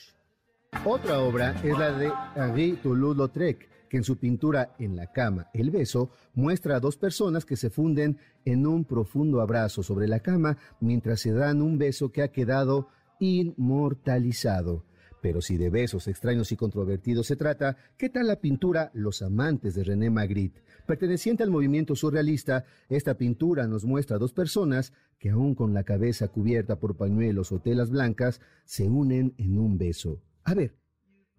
Otra 0.85 1.19
obra 1.19 1.59
es 1.63 1.77
la 1.77 1.91
de 1.97 2.11
Henri 2.35 2.77
Toulouse-Lautrec, 2.83 3.69
que 3.89 3.97
en 3.97 4.03
su 4.03 4.17
pintura 4.17 4.75
En 4.79 4.95
la 4.95 5.11
cama, 5.11 5.49
el 5.53 5.71
beso, 5.71 6.11
muestra 6.33 6.75
a 6.75 6.79
dos 6.79 6.97
personas 6.97 7.45
que 7.45 7.55
se 7.55 7.69
funden 7.69 8.17
en 8.45 8.67
un 8.67 8.85
profundo 8.85 9.41
abrazo 9.41 9.81
sobre 9.81 10.07
la 10.07 10.19
cama 10.19 10.57
mientras 10.79 11.21
se 11.21 11.31
dan 11.31 11.61
un 11.61 11.77
beso 11.77 12.11
que 12.11 12.21
ha 12.21 12.31
quedado 12.31 12.89
inmortalizado. 13.19 14.83
Pero 15.21 15.41
si 15.41 15.57
de 15.57 15.69
besos 15.69 16.07
extraños 16.07 16.51
y 16.51 16.57
controvertidos 16.57 17.27
se 17.27 17.35
trata, 17.35 17.77
¿qué 17.97 18.09
tal 18.09 18.27
la 18.27 18.39
pintura 18.39 18.91
Los 18.93 19.21
amantes 19.21 19.73
de 19.73 19.83
René 19.83 20.09
Magritte? 20.09 20.61
Perteneciente 20.87 21.43
al 21.43 21.51
movimiento 21.51 21.97
surrealista, 21.97 22.63
esta 22.87 23.17
pintura 23.17 23.67
nos 23.67 23.83
muestra 23.83 24.15
a 24.15 24.19
dos 24.19 24.31
personas 24.31 24.93
que 25.19 25.29
aún 25.29 25.53
con 25.53 25.73
la 25.73 25.83
cabeza 25.83 26.29
cubierta 26.29 26.79
por 26.79 26.95
pañuelos 26.95 27.51
o 27.51 27.59
telas 27.59 27.89
blancas, 27.89 28.39
se 28.63 28.87
unen 28.87 29.33
en 29.37 29.57
un 29.57 29.77
beso. 29.77 30.21
A 30.45 30.53
ver, 30.53 30.77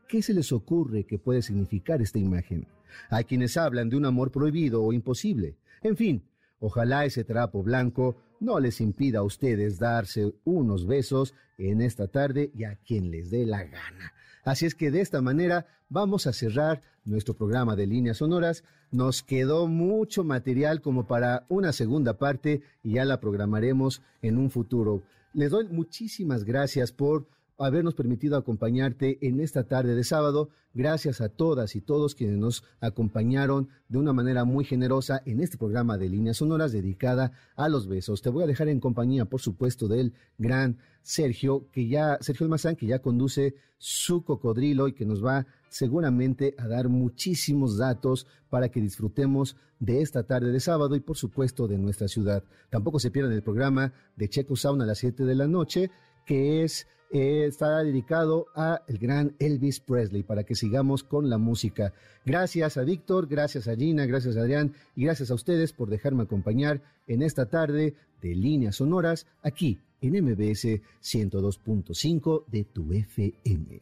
¿qué 0.06 0.20
se 0.20 0.34
les 0.34 0.52
ocurre 0.52 1.06
que 1.06 1.18
puede 1.18 1.40
significar 1.40 2.02
esta 2.02 2.18
imagen? 2.18 2.68
Hay 3.08 3.24
quienes 3.24 3.56
hablan 3.56 3.88
de 3.88 3.96
un 3.96 4.04
amor 4.04 4.30
prohibido 4.30 4.82
o 4.82 4.92
imposible. 4.92 5.56
En 5.82 5.96
fin, 5.96 6.28
ojalá 6.58 7.06
ese 7.06 7.24
trapo 7.24 7.62
blanco 7.62 8.16
no 8.40 8.60
les 8.60 8.82
impida 8.82 9.20
a 9.20 9.24
ustedes 9.24 9.78
darse 9.78 10.34
unos 10.44 10.86
besos 10.86 11.34
en 11.56 11.80
esta 11.80 12.06
tarde 12.08 12.50
y 12.54 12.64
a 12.64 12.76
quien 12.76 13.10
les 13.10 13.30
dé 13.30 13.46
la 13.46 13.64
gana. 13.64 14.12
Así 14.48 14.64
es 14.64 14.74
que 14.74 14.90
de 14.90 15.02
esta 15.02 15.20
manera 15.20 15.66
vamos 15.90 16.26
a 16.26 16.32
cerrar 16.32 16.80
nuestro 17.04 17.34
programa 17.34 17.76
de 17.76 17.86
líneas 17.86 18.16
sonoras. 18.16 18.64
Nos 18.90 19.22
quedó 19.22 19.66
mucho 19.66 20.24
material 20.24 20.80
como 20.80 21.06
para 21.06 21.44
una 21.50 21.74
segunda 21.74 22.14
parte 22.14 22.62
y 22.82 22.94
ya 22.94 23.04
la 23.04 23.20
programaremos 23.20 24.00
en 24.22 24.38
un 24.38 24.50
futuro. 24.50 25.02
Les 25.34 25.50
doy 25.50 25.68
muchísimas 25.68 26.44
gracias 26.44 26.92
por 26.92 27.26
habernos 27.58 27.94
permitido 27.94 28.36
acompañarte 28.36 29.18
en 29.26 29.40
esta 29.40 29.64
tarde 29.64 29.94
de 29.94 30.04
sábado. 30.04 30.50
Gracias 30.74 31.20
a 31.20 31.28
todas 31.28 31.74
y 31.74 31.80
todos 31.80 32.14
quienes 32.14 32.38
nos 32.38 32.64
acompañaron 32.80 33.68
de 33.88 33.98
una 33.98 34.12
manera 34.12 34.44
muy 34.44 34.64
generosa 34.64 35.22
en 35.26 35.40
este 35.40 35.58
programa 35.58 35.98
de 35.98 36.08
líneas 36.08 36.36
sonoras 36.36 36.72
dedicada 36.72 37.32
a 37.56 37.68
los 37.68 37.88
besos. 37.88 38.22
Te 38.22 38.30
voy 38.30 38.44
a 38.44 38.46
dejar 38.46 38.68
en 38.68 38.80
compañía, 38.80 39.24
por 39.24 39.40
supuesto, 39.40 39.88
del 39.88 40.14
gran 40.38 40.78
Sergio, 41.02 41.68
que 41.72 41.88
ya, 41.88 42.18
Sergio 42.20 42.44
Almazán, 42.44 42.76
que 42.76 42.86
ya 42.86 43.00
conduce 43.00 43.56
su 43.76 44.24
cocodrilo 44.24 44.88
y 44.88 44.92
que 44.92 45.06
nos 45.06 45.24
va 45.24 45.46
seguramente 45.68 46.54
a 46.58 46.68
dar 46.68 46.88
muchísimos 46.88 47.76
datos 47.76 48.26
para 48.50 48.68
que 48.68 48.80
disfrutemos 48.80 49.56
de 49.80 50.02
esta 50.02 50.24
tarde 50.24 50.52
de 50.52 50.60
sábado 50.60 50.96
y 50.96 51.00
por 51.00 51.16
supuesto 51.16 51.66
de 51.66 51.78
nuestra 51.78 52.08
ciudad. 52.08 52.44
Tampoco 52.70 52.98
se 52.98 53.10
pierdan 53.10 53.32
el 53.32 53.42
programa 53.42 53.92
de 54.16 54.28
Checo 54.28 54.56
Sauna 54.56 54.84
a 54.84 54.86
las 54.86 54.98
7 54.98 55.24
de 55.24 55.34
la 55.34 55.46
noche, 55.46 55.90
que 56.24 56.62
es 56.62 56.86
eh, 57.10 57.46
está 57.46 57.82
dedicado 57.82 58.46
a 58.54 58.82
el 58.86 58.98
gran 58.98 59.34
Elvis 59.38 59.80
Presley 59.80 60.22
para 60.22 60.44
que 60.44 60.54
sigamos 60.54 61.02
con 61.02 61.30
la 61.30 61.38
música. 61.38 61.92
Gracias 62.24 62.76
a 62.76 62.82
Víctor, 62.82 63.26
gracias 63.26 63.68
a 63.68 63.76
Gina, 63.76 64.06
gracias 64.06 64.36
a 64.36 64.40
Adrián 64.40 64.74
y 64.94 65.04
gracias 65.04 65.30
a 65.30 65.34
ustedes 65.34 65.72
por 65.72 65.88
dejarme 65.88 66.24
acompañar 66.24 66.82
en 67.06 67.22
esta 67.22 67.46
tarde 67.46 67.94
de 68.20 68.34
líneas 68.34 68.76
sonoras 68.76 69.26
aquí 69.42 69.78
en 70.00 70.22
MBS 70.24 70.80
102.5 71.02 72.44
de 72.46 72.64
tu 72.64 72.92
FM. 72.92 73.80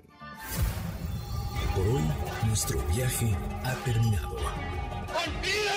Por 1.75 1.89
hoy, 1.89 2.03
nuestro 2.47 2.79
viaje 2.95 3.37
ha 3.65 3.75
terminado. 3.85 4.37
¡Viva 5.43 5.77